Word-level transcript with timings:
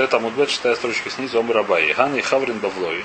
ט 0.00 0.18
עמוד 0.18 0.38
ב, 0.38 0.48
шестая 0.48 0.74
строчка 0.76 1.10
снизу, 1.10 1.40
אמר 1.40 1.58
אביי. 1.58 1.92
הני 1.92 2.16
חברין 2.16 2.58
בבלאי. 2.58 3.04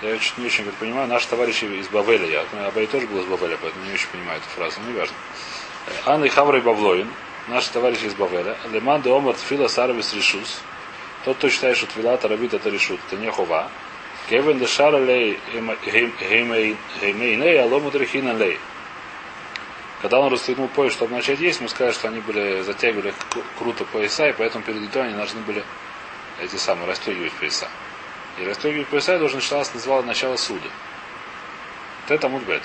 Я 0.00 0.16
чуть 0.18 0.38
не 0.38 0.46
очень 0.46 0.64
понимаю, 0.78 1.08
наши 1.08 1.26
товарищи 1.26 1.64
из 1.64 1.88
Бавеля, 1.88 2.24
я 2.24 2.44
Абай 2.68 2.86
тоже 2.86 3.08
был 3.08 3.20
из 3.20 3.24
Бавеля, 3.24 3.58
поэтому 3.60 3.84
не 3.86 3.94
очень 3.94 4.06
понимаю 4.12 4.38
эту 4.38 4.48
фразу, 4.50 4.78
но 4.80 4.92
не 4.92 4.96
важно. 4.96 6.24
И 6.24 6.28
חברין 6.28 6.60
בבלאי, 6.60 7.08
наши 7.48 7.72
товарищи 7.72 8.04
из 8.04 8.14
Бавеля. 8.14 8.56
למאן 8.70 9.02
דאמר 9.02 9.34
תפילת 9.34 9.66
ערבית 9.66 10.14
רשות. 10.14 10.60
Тот, 11.24 11.36
кто 11.38 11.48
считает, 11.48 11.76
что 11.76 11.86
תפילת 11.86 12.16
ערבית 12.16 12.54
это 12.54 12.70
רשות, 12.70 13.00
это 13.08 13.20
не 13.20 13.28
חובה. 13.32 13.68
כיון 14.30 14.60
דשרא 14.60 14.68
ליה 14.68 15.40
המייניה, 15.52 17.60
לא 17.60 17.90
מטרחינן 17.90 18.34
ליה. 18.34 18.60
Когда 20.02 20.18
он 20.18 20.32
расстегнул 20.32 20.66
пояс, 20.66 20.92
чтобы 20.92 21.14
начать 21.14 21.38
есть, 21.38 21.60
мы 21.60 21.68
сказали, 21.68 21.92
что 21.92 22.08
они 22.08 22.18
были 22.18 22.62
затягивали 22.62 23.14
круто 23.56 23.84
пояса, 23.84 24.28
и 24.28 24.32
поэтому 24.32 24.64
перед 24.64 24.82
едой 24.82 25.04
они 25.04 25.14
должны 25.14 25.40
были 25.42 25.64
эти 26.40 26.56
самые 26.56 26.88
расстегивать 26.88 27.32
пояса. 27.34 27.68
И 28.36 28.44
расстегивать 28.44 28.88
пояса 28.88 29.16
должен 29.20 29.40
считалось, 29.40 29.72
называл 29.72 30.02
начало 30.02 30.36
суда. 30.36 30.68
Вот 32.02 32.10
это 32.10 32.28
мудбет. 32.28 32.62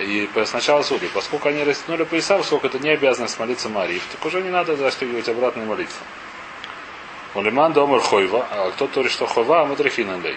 И 0.00 0.28
сначала 0.46 0.82
суда. 0.82 1.06
Поскольку 1.14 1.48
они 1.48 1.62
растянули 1.62 2.02
пояса, 2.02 2.36
поскольку 2.36 2.66
это 2.66 2.80
не 2.80 2.90
обязанность 2.90 3.38
молиться 3.38 3.68
Марии, 3.68 4.02
так 4.10 4.24
уже 4.26 4.42
не 4.42 4.50
надо 4.50 4.74
застегивать 4.76 5.28
обратную 5.28 5.68
молитву. 5.68 6.04
Улиман 7.34 7.72
домар 7.72 8.00
хойва, 8.00 8.48
а 8.50 8.70
кто 8.72 8.88
то 8.88 9.08
что 9.08 9.26
хойва, 9.26 9.62
а 9.62 9.66
мадрахин 9.66 10.20
лей. 10.22 10.36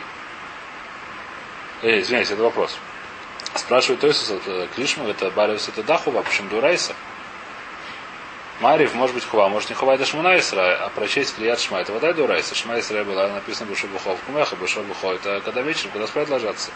Эй, 1.81 2.01
извиняюсь, 2.01 2.29
это 2.29 2.43
вопрос. 2.43 2.77
Спрашивает 3.55 4.01
Тойсус, 4.01 4.29
это 4.29 4.67
Клишма, 4.75 5.09
это 5.09 5.31
Бариус, 5.31 5.67
это 5.67 5.83
Дахува, 5.83 6.21
почему 6.21 6.49
Дурайса? 6.49 6.95
Марив, 8.59 8.93
может 8.93 9.15
быть, 9.15 9.25
Хува, 9.25 9.47
может 9.47 9.69
не 9.69 9.75
Хува, 9.75 9.95
это 9.95 10.05
Шмунайсра, 10.05 10.85
а 10.85 10.89
прочесть 10.89 11.35
Клият 11.35 11.59
Шма, 11.59 11.79
это 11.79 11.93
вода 11.93 12.11
Дурайса. 12.13 12.55
Шмайсра 12.55 13.03
была 13.03 13.27
написано 13.29 13.67
Бушабухов, 13.67 14.19
Кумеха, 14.25 14.55
Бушабухов, 14.57 15.15
это 15.15 15.41
когда 15.41 15.61
вечером, 15.61 15.91
когда 15.91 16.07
спать 16.07 16.29
ложатся. 16.29 16.71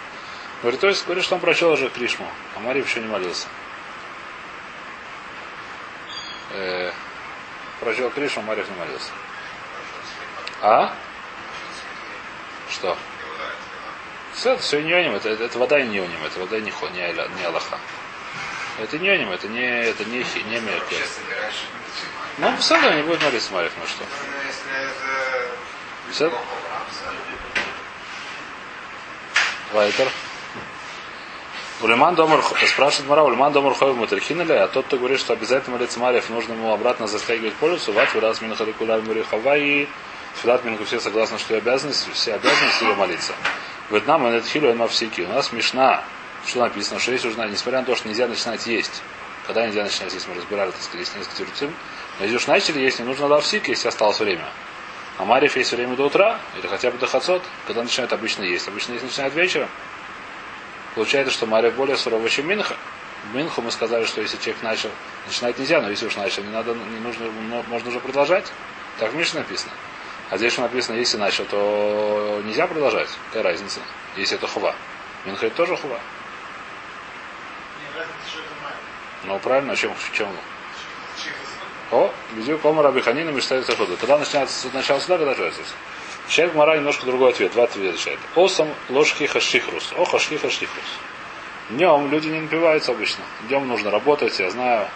Говорит, 0.62 0.80
то 0.80 0.88
есть 0.88 1.04
говорит, 1.04 1.26
что 1.26 1.36
он 1.36 1.42
прочел 1.42 1.72
уже 1.72 1.90
Кришму, 1.90 2.26
а 2.56 2.60
Марив 2.62 2.88
еще 2.88 3.02
не 3.02 3.08
молился. 3.08 3.48
Э, 6.54 6.92
прочел 7.82 8.10
Кришму, 8.12 8.44
Марив 8.44 8.70
не 8.70 8.78
молился. 8.78 9.12
А? 10.62 10.96
Что? 12.70 12.98
Все, 14.36 14.53
это 14.53 14.62
все 14.62 14.81
ньоним, 14.81 15.16
это, 15.16 15.30
это, 15.30 15.44
это 15.44 15.59
вода 15.59 15.80
и 15.80 15.86
ньоним, 15.86 16.23
это 16.26 16.39
вода 16.39 16.59
не, 16.59 16.72
хо, 16.72 16.88
не, 16.89 17.02
не 17.02 17.45
Аллаха. 17.45 17.78
Это 18.80 18.98
ньоним, 18.98 19.31
это 19.31 19.48
не, 19.48 19.62
это 19.62 20.03
не, 20.06 20.17
не 20.17 20.59
мерки. 20.59 20.98
Ну, 22.40 22.58
все 22.58 22.73
равно 22.75 22.94
не 22.94 23.03
будет 23.03 23.22
молиться 23.22 23.53
Марив, 23.53 23.72
ну 23.80 23.86
что. 23.86 24.03
Все? 26.12 26.34
Вайтер. 29.72 30.08
Улиман 31.81 32.16
Домар 32.16 32.42
спрашивает 32.68 33.09
Мара, 33.09 33.23
Улиман 33.23 33.52
Домар 33.52 33.73
Хойв 33.73 33.97
Матерхинали, 33.97 34.53
а 34.53 34.68
тот, 34.68 34.86
кто 34.86 34.97
говорит, 34.97 35.20
что 35.20 35.34
обязательно 35.34 35.78
молиться 35.78 36.00
Марьев, 36.00 36.30
нужно 36.30 36.53
ему 36.53 36.72
обратно 36.72 37.08
застегивать 37.08 37.56
полюсу, 37.56 37.92
ват 37.92 38.14
выраз 38.14 38.42
Минахаликуляр 38.42 39.02
Мурихава 39.02 39.58
и 39.58 39.88
Филат 40.42 40.64
Минху 40.64 40.86
все 40.86 41.00
согласны, 41.00 41.38
что 41.38 41.56
обязанность, 41.56 42.08
все 42.14 42.36
обязанности 42.36 42.84
ее 42.84 42.95
молиться. 42.95 43.34
Вьетнам 43.94 44.26
это 44.26 44.48
хилю 44.48 44.74
мавсики. 44.74 45.22
У 45.22 45.28
нас 45.28 45.50
смешна, 45.50 46.04
что 46.48 46.62
написано, 46.62 47.00
что 47.00 47.12
есть 47.12 47.26
уже, 47.26 47.38
несмотря 47.48 47.82
на 47.82 47.86
то, 47.86 47.96
что 47.96 48.08
нельзя 48.08 48.28
начинать 48.28 48.66
есть. 48.66 49.04
Когда 49.46 49.68
нельзя 49.68 49.84
начинать 49.84 50.14
есть, 50.14 50.28
мы 50.28 50.34
разбирали, 50.34 50.72
так 50.72 50.82
сказать, 50.82 51.08
несколько 51.16 51.36
тюрцим. 51.36 51.74
Но 52.18 52.26
если 52.26 52.38
уж 52.38 52.48
начали 52.48 52.80
есть, 52.80 53.00
не 53.00 53.06
нужно 53.06 53.28
лавсик, 53.28 53.68
если 53.68 53.88
осталось 53.88 54.20
время. 54.20 54.46
А 55.20 55.26
Марьев 55.26 55.56
есть 55.56 55.72
время 55.74 55.96
до 55.96 56.08
утра, 56.08 56.40
или 56.58 56.66
хотя 56.66 56.90
бы 56.90 56.98
до 56.98 57.06
хацот, 57.06 57.44
когда 57.68 57.84
начинают 57.84 58.12
обычно 58.14 58.44
есть. 58.44 58.68
Обычно 58.68 58.94
есть 58.94 59.04
начинают 59.04 59.36
вечером. 59.36 59.70
Получается, 60.96 61.32
что 61.32 61.46
Мария 61.46 61.70
более 61.70 61.96
суровая, 61.96 62.30
чем 62.30 62.48
Минха. 62.48 62.76
В 63.32 63.36
Минху 63.36 63.62
мы 63.62 63.70
сказали, 63.70 64.06
что 64.06 64.22
если 64.22 64.38
человек 64.38 64.64
начал, 64.64 64.90
начинать 65.28 65.59
нельзя, 65.59 65.82
но 65.82 65.90
если 65.90 66.08
уж 66.08 66.16
начал, 66.16 66.42
не 66.42 66.50
надо, 66.50 66.74
не 66.74 67.00
нужно, 67.00 67.30
можно 67.68 67.90
уже 67.90 68.00
продолжать. 68.00 68.52
Так 68.98 69.12
в 69.12 69.16
Мише 69.16 69.36
написано. 69.36 69.72
А 70.34 70.38
здесь 70.40 70.58
написано, 70.58 70.96
если 70.96 71.18
начал, 71.18 71.46
то 71.46 72.42
нельзя 72.44 72.66
продолжать. 72.66 73.08
Какая 73.28 73.44
разница? 73.44 73.82
Если 74.18 74.36
это 74.36 74.48
хува. 74.48 74.74
Минха 75.26 75.46
это 75.46 75.58
тоже 75.58 75.78
хува. 75.78 76.00
Ну 79.26 79.38
правильно, 79.38 79.74
а 79.74 79.76
чем, 79.76 79.94
в 79.94 80.12
чем? 80.12 80.28
О, 81.92 82.12
видео 82.34 82.58
кома 82.58 82.82
Рабиханина 82.82 83.30
мечтает 83.30 83.68
захода. 83.68 83.96
Когда 83.96 84.18
начинается 84.18 84.70
начало 84.74 85.00
суда, 85.02 85.20
когда 85.20 85.34
начинается. 85.34 85.62
Человек 86.28 86.56
Мара 86.56 86.78
немножко 86.78 87.06
другой 87.06 87.30
ответ. 87.30 87.52
Два 87.52 87.66
ответа 87.66 87.90
отвечает. 87.90 88.20
Осам 88.34 88.70
ложки 88.90 89.28
хашихрус. 89.28 89.94
О, 89.96 90.04
хашки 90.04 90.38
хашихрус. 90.38 90.98
Днем 91.70 92.10
люди 92.10 92.30
не 92.30 92.40
напиваются 92.40 92.92
обычно. 92.92 93.24
Днем 93.48 93.68
нужно 93.68 93.92
работать, 93.92 94.40
я 94.40 94.50
знаю. 94.50 94.88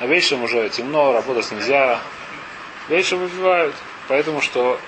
А 0.00 0.06
вечером 0.06 0.44
уже 0.44 0.70
темно, 0.70 1.12
работать 1.12 1.52
нельзя. 1.52 2.00
Вечером 2.88 3.24
выпивают. 3.24 3.74
Поэтому 4.08 4.40
что 4.40 4.80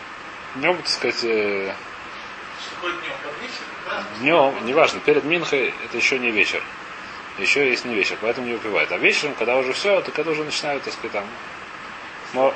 днем, 0.57 0.77
так 0.77 0.89
сказать, 0.89 1.25
э... 1.25 1.73
днем, 4.21 4.55
неважно, 4.65 5.01
перед 5.01 5.25
Минхой 5.25 5.73
это 5.85 5.97
еще 5.97 6.19
не 6.19 6.31
вечер. 6.31 6.63
Еще 7.39 7.69
есть 7.69 7.85
не 7.85 7.95
вечер, 7.95 8.17
поэтому 8.21 8.47
не 8.47 8.55
выпивают. 8.55 8.91
А 8.93 8.99
вечером, 8.99 9.35
когда 9.35 9.57
уже 9.57 9.73
все, 9.73 10.01
то 10.01 10.11
когда 10.11 10.31
уже 10.31 10.45
начинают, 10.45 10.83
так 10.83 10.95
сказать, 10.95 11.13
там, 11.13 12.55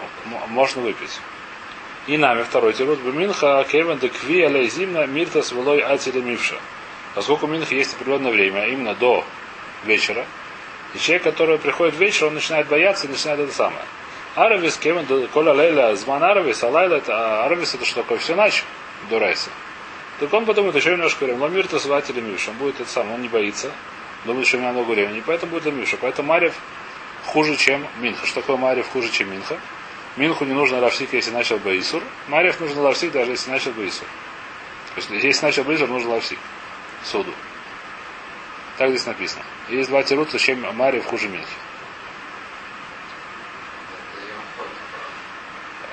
можно 0.49 0.83
выпить. 0.83 1.21
И 2.07 2.17
нами 2.17 2.43
второй 2.43 2.73
тирут 2.73 3.05
Минха 3.05 3.65
Кевен 3.71 3.99
де 3.99 4.09
Кви 4.09 4.69
Зимна 4.69 5.07
Миртас 5.07 5.53
Велой 5.53 5.81
Ацили 5.81 6.21
Мивша. 6.21 6.59
Поскольку 7.15 7.47
Минха 7.47 7.75
есть 7.75 7.95
определенное 7.95 8.33
время, 8.33 8.67
именно 8.69 8.95
до 8.95 9.25
вечера, 9.85 10.25
и 10.95 10.99
человек, 10.99 11.25
который 11.25 11.59
приходит 11.59 11.97
вечером, 11.97 12.29
он 12.29 12.35
начинает 12.35 12.67
бояться 12.69 13.07
и 13.07 13.11
начинает 13.11 13.41
это 13.41 13.53
самое. 13.53 13.85
Аравис, 14.37 14.77
Кевин, 14.77 15.29
Коля 15.29 15.53
Лейля, 15.53 15.95
Зман 15.97 16.23
Аравис, 16.23 16.63
а 16.63 16.69
Лайла, 16.69 16.95
это 16.95 17.45
Аравис 17.45 17.75
это 17.75 17.85
что 17.85 18.03
такое? 18.03 18.19
Все 18.19 18.35
ночь 18.35 18.65
до. 19.09 19.19
Так 20.21 20.33
он 20.35 20.45
подумает, 20.45 20.77
еще 20.77 20.93
немножко 20.93 21.25
времени. 21.25 21.41
Но 21.41 21.49
мир-то 21.49 21.79
зватель 21.79 22.21
Миша. 22.21 22.51
Он 22.51 22.57
будет 22.59 22.81
это 22.81 22.91
сам, 22.91 23.11
он 23.11 23.23
не 23.23 23.29
боится. 23.29 23.73
Думает, 24.27 24.47
что 24.47 24.59
у 24.59 24.61
меня 24.61 24.73
много 24.73 24.91
времени. 24.91 25.23
Поэтому 25.27 25.53
будет 25.53 25.73
Миша. 25.73 25.97
Поэтому 25.99 26.29
Марев 26.29 26.55
хуже, 27.25 27.57
чем 27.57 27.87
Минха. 28.01 28.27
Что 28.27 28.43
такое 28.43 28.57
Марев 28.57 28.87
хуже, 28.91 29.11
чем 29.11 29.31
Минха? 29.31 29.59
Минху 30.17 30.45
не 30.45 30.53
нужно 30.53 30.81
лавсик, 30.81 31.13
если 31.15 31.31
начал 31.31 31.59
Баисур. 31.59 32.03
Марьев 32.29 32.61
нужно 32.61 32.83
лавсик, 32.83 33.13
даже 33.13 33.31
если 33.31 33.51
начал 33.51 33.71
Баисур. 33.73 34.07
То 34.95 35.01
есть, 35.01 35.25
если 35.25 35.47
начал 35.47 35.65
Баисур, 35.65 35.89
нужно 35.89 36.11
лавсик. 36.11 36.39
Суду. 37.05 37.33
Так 38.77 38.91
здесь 38.91 39.07
написано. 39.07 39.45
Есть 39.69 39.89
два 39.89 40.03
тирута, 40.03 40.39
чем 40.39 40.61
Марьев 40.77 41.07
хуже 41.07 41.29
Минхи. 41.29 41.47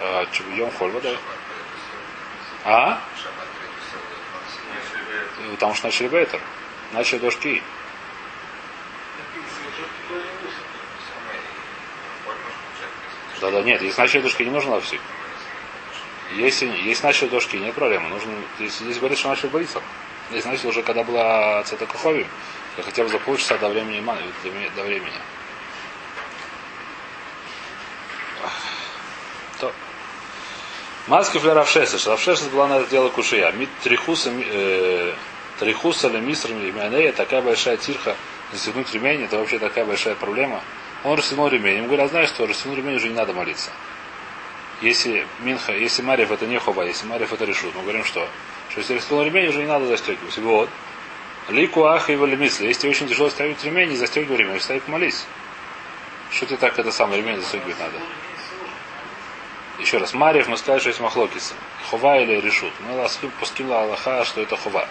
А, 0.09 0.25
Йом 0.55 0.71
Хольва, 0.71 1.01
да? 1.01 1.17
А? 2.63 3.01
Потому 5.51 5.73
что 5.73 5.87
начали 5.87 6.07
Бейтер. 6.07 6.39
Начали 6.93 7.19
дождь 7.19 7.45
Да, 13.41 13.51
да, 13.51 13.61
нет, 13.61 13.81
если 13.81 14.01
начали 14.01 14.21
дошки, 14.21 14.43
не 14.43 14.49
нужно 14.49 14.71
лавсик. 14.71 14.99
Если, 16.35 16.65
если 16.65 17.05
начали 17.05 17.29
дошки, 17.29 17.55
нет 17.57 17.75
проблемы. 17.75 18.09
Нужно, 18.09 18.33
если 18.59 18.85
здесь 18.85 18.97
говорит, 18.97 19.19
что 19.19 19.29
начали 19.29 19.49
боиться. 19.49 19.81
Если 20.31 20.49
начали 20.49 20.67
уже, 20.67 20.81
когда 20.81 21.03
была 21.03 21.63
цета 21.63 21.85
Кахови, 21.85 22.25
хотя 22.75 23.03
бы 23.03 23.09
за 23.09 23.19
полчаса 23.19 23.57
до 23.57 23.69
времени, 23.69 24.03
до 24.75 24.83
времени. 24.83 25.11
То. 28.41 28.76
Маски 31.07 31.39
для 31.39 31.53
Равшеса. 31.53 32.09
Равшеса 32.09 32.49
была 32.49 32.67
на 32.67 32.79
это 32.79 32.89
дело 32.89 33.07
кушия. 33.07 33.49
Мит 33.53 33.69
трихуса, 33.81 34.29
э, 34.29 35.13
трихуса 35.57 36.09
или 36.09 36.19
мисрами 36.19 37.11
такая 37.11 37.41
большая 37.41 37.77
тирха. 37.77 38.17
Застегнуть 38.51 38.93
ремень, 38.93 39.23
это 39.23 39.37
вообще 39.37 39.57
такая 39.57 39.85
большая 39.85 40.15
проблема. 40.15 40.61
Он 41.05 41.17
расстегнул 41.17 41.47
ремень. 41.47 41.77
Ему 41.77 41.87
говорят, 41.87 42.09
знаешь 42.09 42.27
что, 42.27 42.45
расстегнул 42.45 42.75
ремень, 42.75 42.95
уже 42.97 43.07
не 43.07 43.15
надо 43.15 43.31
молиться. 43.31 43.71
Если 44.81 45.25
Минха, 45.39 45.71
если 45.71 46.01
Марьев 46.01 46.29
это 46.29 46.45
не 46.45 46.59
хова, 46.59 46.83
если 46.83 47.07
Марьев 47.07 47.31
это 47.31 47.45
решут, 47.45 47.73
мы 47.75 47.83
говорим 47.83 48.03
что? 48.03 48.27
Что 48.69 48.81
если 48.81 48.95
расстегнул 48.95 49.23
ремень, 49.23 49.47
уже 49.47 49.59
не 49.59 49.67
надо 49.67 49.87
застегивать. 49.87 50.37
Вот. 50.39 50.69
Лику 51.47 51.85
ах 51.85 52.09
и 52.09 52.17
мысли. 52.17 52.67
Если 52.67 52.89
очень 52.89 53.07
тяжело 53.07 53.29
ставить 53.29 53.63
ремень, 53.63 53.91
не 53.91 53.95
застегивай 53.95 54.37
ремень, 54.39 54.59
ставь 54.59 54.81
молись. 54.87 55.25
Что 56.31 56.47
ты 56.47 56.57
так 56.57 56.77
это 56.77 56.91
самое 56.91 57.21
ремень 57.21 57.37
застегивать 57.37 57.79
надо? 57.79 57.97
Еще 59.79 59.99
раз, 59.99 60.13
Марьев 60.13 60.47
мы 60.47 60.57
сказали, 60.57 60.79
что 60.79 60.89
есть 60.89 61.01
махлокиса. 61.01 61.53
Хова 61.89 62.19
или 62.19 62.41
решут. 62.41 62.73
Мы 62.79 62.95
ласким 62.95 63.31
пуским 63.39 63.71
Аллаха, 63.71 64.25
что 64.25 64.41
это 64.41 64.57
хова. 64.57 64.87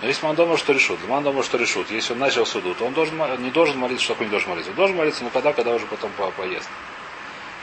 Но 0.00 0.06
если 0.06 0.26
он 0.26 0.36
думал, 0.36 0.58
что 0.58 0.72
решут, 0.72 1.00
он 1.08 1.24
думал, 1.24 1.42
что 1.42 1.56
решут, 1.56 1.90
если 1.90 2.12
он 2.12 2.20
начал 2.20 2.46
суду, 2.46 2.74
то 2.74 2.84
он 2.84 2.92
должен, 2.92 3.16
не 3.42 3.50
должен 3.50 3.78
молиться, 3.78 4.04
что 4.04 4.14
такое 4.14 4.26
не 4.26 4.30
должен 4.30 4.50
молиться. 4.50 4.70
Он 4.70 4.76
должен 4.76 4.96
молиться, 4.96 5.24
но 5.24 5.30
когда, 5.30 5.52
когда 5.52 5.74
уже 5.74 5.86
потом 5.86 6.12
по 6.12 6.30
поест. 6.30 6.68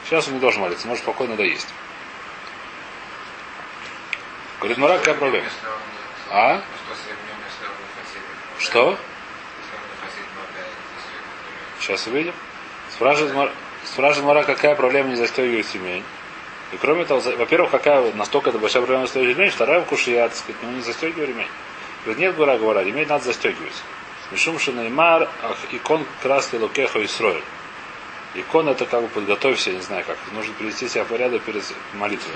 Сейчас 0.06 0.28
он 0.28 0.34
не 0.34 0.40
должен 0.40 0.62
молиться, 0.62 0.88
может 0.88 1.04
спокойно 1.04 1.36
доесть. 1.36 1.68
Говорит, 4.60 4.78
Мара, 4.78 4.98
какая 4.98 5.16
проблема? 5.16 5.48
А? 6.32 6.62
Что? 8.60 8.98
Сейчас 11.80 12.08
увидим. 12.08 12.34
Спрашивает, 12.92 13.52
спрашивает 13.86 14.26
Мара, 14.26 14.44
какая 14.44 14.76
проблема 14.76 15.10
не 15.10 15.16
застегивать 15.16 15.74
ремень. 15.74 16.04
И 16.72 16.78
кроме 16.78 17.06
того, 17.06 17.22
во-первых, 17.38 17.72
какая 17.72 18.12
настолько 18.14 18.50
это 18.50 18.60
большая 18.60 18.82
проблема 18.84 19.06
застегивать 19.06 19.38
ремень, 19.38 19.50
вторая 19.50 19.82
кушия, 19.82 20.28
так 20.28 20.38
сказать, 20.38 20.56
ну 20.64 20.72
не 20.72 20.82
застегивай 20.82 21.28
ремень. 21.28 21.48
Говорит, 22.04 22.22
нет, 22.22 22.36
Гора 22.36 22.58
говоря, 22.58 22.84
ремень 22.84 23.08
надо 23.08 23.26
застегивать. 23.26 23.74
Мишум 24.32 24.58
Неймар, 24.58 25.30
икон 25.72 26.06
красли 26.22 26.58
лукехо 26.58 27.00
и. 27.00 27.42
Икон 28.34 28.68
это 28.68 28.86
как 28.86 29.02
бы 29.02 29.08
подготовься, 29.08 29.70
я 29.70 29.78
не 29.78 29.82
знаю 29.82 30.04
как. 30.06 30.18
Нужно 30.34 30.54
привести 30.56 30.90
себя 30.90 31.04
в 31.04 31.08
порядок 31.08 31.44
перед 31.44 31.64
молитвой. 31.94 32.34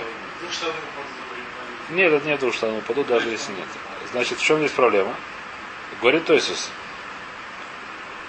Нет, 1.89 2.13
это 2.13 2.25
нет 2.25 2.53
что 2.53 2.67
оно 2.67 2.77
упадут, 2.77 3.07
даже 3.07 3.29
если 3.29 3.51
нет. 3.51 3.67
Значит, 4.11 4.37
в 4.37 4.43
чем 4.43 4.59
здесь 4.59 4.71
проблема? 4.71 5.13
Говорит 6.01 6.25
Тойсус. 6.25 6.69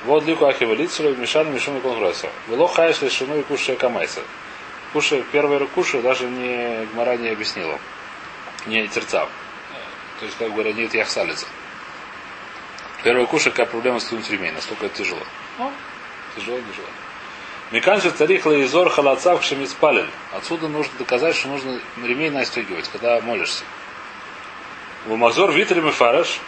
Вот 0.04 0.24
лику 0.24 0.46
ахива 0.46 0.72
лицелю, 0.72 1.14
мешан 1.16 1.52
мишум 1.52 1.76
и 1.76 1.80
конгресса. 1.80 2.30
Вело 2.48 2.66
хаеш 2.66 3.02
лишину 3.02 3.38
и 3.38 3.42
кушая 3.42 3.76
камайса. 3.76 4.22
Кушая, 4.92 5.22
первый 5.30 5.66
кушая 5.68 6.02
даже 6.02 6.26
не 6.26 6.86
Гмара 6.86 7.16
не 7.16 7.28
объяснила. 7.28 7.78
Не 8.66 8.88
терцав. 8.88 9.28
То 10.18 10.26
есть, 10.26 10.36
как 10.36 10.52
говорят, 10.52 10.74
нет 10.74 10.92
яхсалица. 10.92 11.46
Первый 13.02 13.26
кушай, 13.26 13.50
какая 13.50 13.66
проблема 13.66 14.00
с 14.00 14.04
скинуть 14.04 14.28
ремень. 14.30 14.52
Настолько 14.52 14.86
это 14.86 14.98
тяжело. 14.98 15.22
Ну, 15.58 15.72
тяжело, 16.36 16.58
тяжело. 16.58 16.88
Миканши 17.70 18.10
царих 18.10 18.46
лаизор 18.46 18.90
халацав 18.90 19.40
кшемицпален. 19.40 20.10
Отсюда 20.32 20.68
нужно 20.68 20.92
доказать, 20.98 21.36
что 21.36 21.48
нужно 21.48 21.80
ремень 22.02 22.32
настегивать, 22.32 22.88
когда 22.88 23.20
молишься. 23.20 23.64
У 25.06 25.16
Махзор 25.16 25.52
Витри 25.52 25.80
Мефараш, 25.80 26.40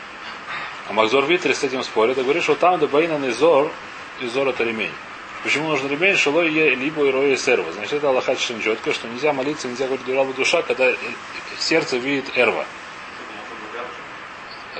а 0.89 0.93
Махзор 0.93 1.25
Витри 1.27 1.55
с 1.55 1.63
этим 1.63 1.85
спорит, 1.85 2.19
и 2.19 2.23
говорит, 2.23 2.43
что 2.43 2.57
там 2.57 2.81
добаина 2.81 3.31
изор, 3.31 3.71
изор 4.21 4.49
это 4.49 4.65
ремень. 4.65 4.93
Почему 5.43 5.69
нужен 5.69 5.89
ремень? 5.89 6.17
Шелой 6.17 6.53
е 6.53 6.75
либо 6.75 7.05
и 7.05 7.11
роя 7.11 7.37
серва. 7.37 7.73
Значит, 7.73 7.95
это 7.95 8.09
Аллахат 8.09 8.39
четко, 8.39 8.93
что 8.93 9.09
нельзя 9.09 9.33
молиться, 9.33 9.67
нельзя 9.69 9.87
говорить 9.87 10.07
дуралу 10.07 10.33
душа, 10.33 10.63
когда 10.63 10.93
сердце 11.59 11.97
видит 11.97 12.27
эрва. 12.37 12.65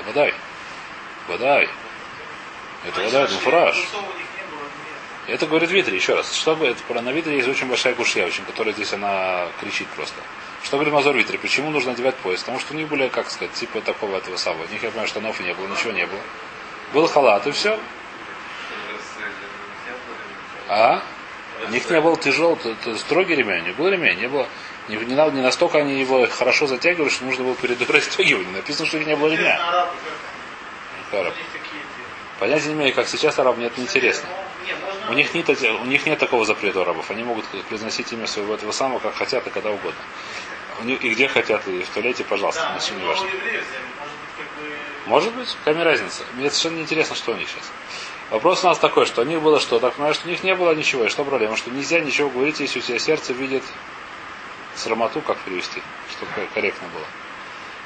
Водай. 0.05 0.33
Водай. 1.27 1.69
Это 2.85 3.01
вода, 3.01 3.23
это 3.23 3.33
фураж. 3.35 3.87
Это 5.27 5.47
говорит 5.47 5.71
Витри, 5.71 5.95
еще 5.95 6.15
раз. 6.15 6.33
Что 6.33 6.55
говорит, 6.55 6.77
про 6.79 7.01
на 7.01 7.11
Витре 7.11 7.37
есть 7.37 7.47
очень 7.47 7.67
большая 7.67 7.95
кушья, 7.95 8.25
очень, 8.25 8.43
которая 8.43 8.73
здесь 8.73 8.91
она 8.91 9.47
кричит 9.61 9.87
просто. 9.89 10.15
Что 10.63 10.77
говорит 10.77 10.93
Мазор 10.93 11.15
Витри? 11.15 11.37
Почему 11.37 11.69
нужно 11.69 11.93
одевать 11.93 12.15
пояс? 12.15 12.41
Потому 12.41 12.59
что 12.59 12.73
у 12.73 12.77
них 12.77 12.89
были, 12.89 13.07
как 13.07 13.29
сказать, 13.29 13.53
типа 13.53 13.79
такого 13.81 14.17
этого 14.17 14.35
самого. 14.35 14.65
У 14.65 14.69
них, 14.69 14.83
я 14.83 14.89
понимаю, 14.89 15.07
штанов 15.07 15.39
не 15.39 15.53
было, 15.53 15.67
ничего 15.67 15.91
не 15.91 16.05
было. 16.05 16.19
Был 16.93 17.07
халат 17.07 17.47
и 17.47 17.51
все. 17.51 17.79
А? 20.73 21.03
У 21.67 21.71
них 21.71 21.87
не 21.89 22.01
был 22.01 22.17
тяжелый, 22.17 22.57
строгий 22.97 23.35
ремень, 23.35 23.61
у 23.61 23.67
них 23.67 23.75
был 23.75 23.89
ремень, 23.89 24.19
не 24.19 24.27
было. 24.27 24.47
Не, 24.89 24.97
не, 24.97 25.13
не 25.13 25.41
настолько 25.41 25.77
они 25.77 25.99
его 25.99 26.27
хорошо 26.27 26.67
затягивали, 26.67 27.09
что 27.09 27.25
нужно 27.25 27.43
было 27.43 27.55
перед 27.55 27.89
расстегивать. 27.89 28.51
Написано, 28.53 28.87
что 28.87 28.97
их 28.97 29.05
не 29.05 29.15
было 29.15 29.29
ремня. 29.29 29.59
Араб. 31.11 31.33
Понятия 32.39 32.69
не 32.69 32.73
имею, 32.73 32.95
как 32.95 33.07
сейчас 33.07 33.37
араб, 33.37 33.57
мне 33.57 33.67
это 33.67 33.79
неинтересно. 33.79 34.27
У 35.09 35.13
них, 35.13 35.33
нет, 35.35 35.47
у 35.49 35.85
них 35.85 36.05
нет 36.07 36.17
такого 36.17 36.43
запрета 36.43 36.79
у 36.79 36.81
арабов. 36.81 37.09
Они 37.11 37.23
могут 37.23 37.45
произносить 37.69 38.11
имя 38.11 38.25
своего 38.25 38.55
этого 38.55 38.71
самого, 38.71 38.97
как 38.99 39.13
хотят 39.15 39.45
и 39.45 39.51
когда 39.51 39.69
угодно. 39.69 40.01
У 40.81 40.85
них, 40.85 41.03
и 41.03 41.09
где 41.09 41.27
хотят, 41.27 41.67
и 41.67 41.83
в 41.83 41.89
туалете, 41.89 42.23
пожалуйста, 42.23 42.61
да, 42.61 42.75
ничего 42.75 42.99
не 42.99 43.05
важно. 43.05 43.27
Может 45.05 45.35
быть, 45.35 45.55
какая 45.63 45.83
разница? 45.83 46.23
Мне 46.33 46.49
совершенно 46.49 46.77
не 46.77 46.81
интересно, 46.81 47.15
что 47.15 47.33
у 47.33 47.35
них 47.35 47.47
сейчас. 47.47 47.71
Вопрос 48.33 48.63
у 48.63 48.67
нас 48.67 48.79
такой, 48.79 49.05
что 49.05 49.21
у 49.21 49.25
них 49.25 49.43
было 49.43 49.59
что? 49.59 49.77
Так 49.77 49.93
понимаешь, 49.93 50.15
что 50.15 50.27
у 50.27 50.31
них 50.31 50.43
не 50.43 50.55
было 50.55 50.73
ничего. 50.73 51.05
И 51.05 51.09
что 51.09 51.23
проблема? 51.23 51.55
Что 51.55 51.69
нельзя 51.69 51.99
ничего 51.99 52.31
говорить, 52.31 52.59
если 52.61 52.79
у 52.79 52.81
тебя 52.81 52.97
сердце 52.97 53.31
видит 53.31 53.61
срамоту, 54.75 55.21
как 55.21 55.37
перевести, 55.37 55.83
чтобы 56.09 56.31
корректно 56.51 56.87
было. 56.87 57.05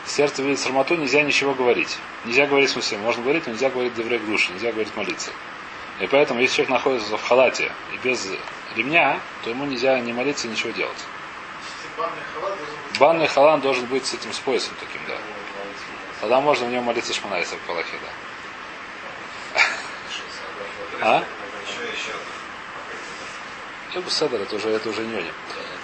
Сердце 0.06 0.44
видит 0.44 0.62
срамоту, 0.62 0.96
нельзя 0.96 1.22
ничего 1.24 1.54
говорить. 1.54 1.98
Нельзя 2.24 2.46
говорить 2.46 2.70
в 2.70 2.74
смысле, 2.74 3.00
можно 3.00 3.24
говорить, 3.24 3.46
но 3.46 3.52
нельзя 3.52 3.70
говорить 3.70 3.94
деврек 3.96 4.26
души, 4.26 4.54
нельзя 4.54 4.72
говорить 4.72 4.96
молиться. 4.96 5.32
И 6.00 6.08
поэтому, 6.08 6.40
если 6.40 6.56
человек 6.56 6.70
находится 6.70 7.18
в 7.18 7.24
халате 7.28 7.70
и 7.94 8.08
без 8.08 8.26
ремня, 8.78 9.20
то 9.44 9.50
ему 9.50 9.66
нельзя 9.66 10.00
не 10.00 10.14
молиться, 10.14 10.48
ничего 10.48 10.72
делать. 10.72 11.06
Банный 12.98 13.28
халат 13.28 13.60
должен 13.60 13.86
быть 13.88 14.06
с 14.06 14.14
этим 14.14 14.32
с 14.32 14.40
поясом 14.40 14.76
таким, 14.80 15.02
да. 15.10 15.18
Тогда 16.22 16.40
можно 16.40 16.68
в 16.68 16.72
нем 16.72 16.86
молиться 16.86 17.14
шманайса 17.14 17.58
в 17.58 17.60
Палахе, 17.68 17.98
да. 18.02 18.27
А? 21.02 21.24
Седер, 24.10 24.42
это 24.42 24.56
уже, 24.56 24.70
это 24.70 24.90
уже 24.90 25.02
не 25.02 25.24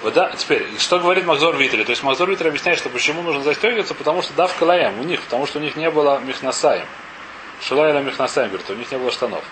вот 0.03 0.13
да, 0.15 0.31
теперь, 0.31 0.67
что 0.79 0.99
говорит 0.99 1.25
Махзор 1.25 1.55
Витри? 1.55 1.85
То 1.85 1.91
есть 1.91 2.03
Махзор 2.03 2.29
Витри 2.29 2.49
объясняет, 2.49 2.77
что 2.77 2.89
почему 2.89 3.21
нужно 3.21 3.41
застегиваться, 3.41 3.93
потому 3.93 4.21
что 4.21 4.33
дав 4.33 4.53
калаем 4.57 4.99
у 4.99 5.03
них, 5.03 5.21
потому 5.21 5.47
что 5.47 5.59
у 5.59 5.61
них 5.61 5.77
не 5.77 5.89
было 5.89 6.19
мехнасаем. 6.19 6.85
Шилайла 7.61 7.99
мехнасаем, 7.99 8.49
говорит, 8.49 8.69
у 8.69 8.73
них 8.73 8.91
не 8.91 8.97
было 8.97 9.11
штанов. 9.11 9.45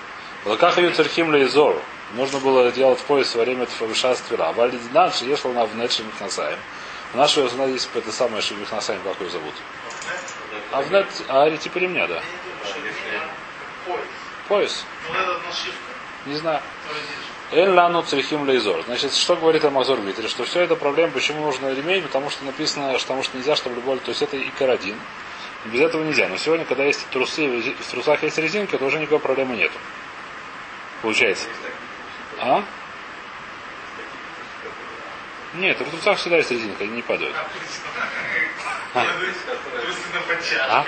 Лаках 0.44 0.78
ее 0.78 0.92
церхим 0.92 1.32
лейзор. 1.32 1.82
Нужно 2.16 2.40
было 2.40 2.70
делать 2.72 3.00
пояс 3.00 3.34
во 3.34 3.44
время 3.44 3.66
фавиша 3.66 4.14
ствира. 4.16 4.50
А 4.50 4.52
валидинадж 4.52 5.24
ешла 5.24 5.54
на 5.54 5.66
внетши 5.66 6.04
мехнасаем. 6.04 6.60
У 7.14 7.18
нашего 7.18 7.50
жена 7.50 7.66
есть 7.66 7.90
это 7.96 8.12
самое 8.12 8.44
мехнасаем, 8.60 9.00
как 9.04 9.22
ее 9.22 9.30
зовут. 9.30 9.54
А 10.72 10.82
в 10.82 10.92
нет, 10.92 11.08
а 11.30 11.50
типа 11.56 11.78
ремня, 11.78 12.08
да. 12.08 12.22
Пояс. 14.50 14.84
Не 16.26 16.36
знаю. 16.36 16.62
Эн 17.52 17.74
лану 17.74 18.02
црихим 18.04 18.48
лейзор. 18.48 18.84
Значит, 18.86 19.14
что 19.14 19.36
говорит 19.36 19.66
Амазор 19.66 20.00
Витри? 20.00 20.28
Что 20.28 20.46
все 20.46 20.62
это 20.62 20.76
проблема, 20.76 21.12
почему 21.12 21.42
нужно 21.46 21.74
ремень, 21.74 22.02
потому 22.04 22.30
что 22.30 22.46
написано, 22.46 22.94
потому 22.94 23.24
что 23.24 23.38
нельзя, 23.38 23.56
чтобы 23.58 23.76
любой, 23.76 24.00
то 24.00 24.10
есть 24.10 24.22
это 24.22 24.38
и 24.38 24.50
карадин. 24.52 24.96
Без 25.66 25.82
этого 25.82 26.04
нельзя. 26.04 26.30
Но 26.30 26.38
сегодня, 26.38 26.66
когда 26.66 26.86
есть 26.86 27.06
трусы, 27.10 27.48
в 27.48 27.92
трусах 27.92 28.24
есть 28.24 28.38
резинка, 28.38 28.78
то 28.78 28.86
уже 28.86 29.00
никакой 29.00 29.20
проблемы 29.20 29.58
нету. 29.58 29.78
Получается. 31.02 31.48
А? 32.40 32.64
Нет, 35.56 35.80
в 35.80 35.90
трусах 35.90 36.18
всегда 36.18 36.38
есть 36.38 36.52
резинка, 36.52 36.84
они 36.84 36.94
не 36.94 37.02
падают. 37.02 37.36
А? 38.94 39.06
а? 40.70 40.86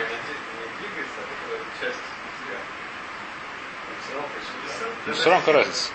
Все 5.12 5.30
равно 5.30 5.40
какая 5.46 5.58
разница. 5.58 5.92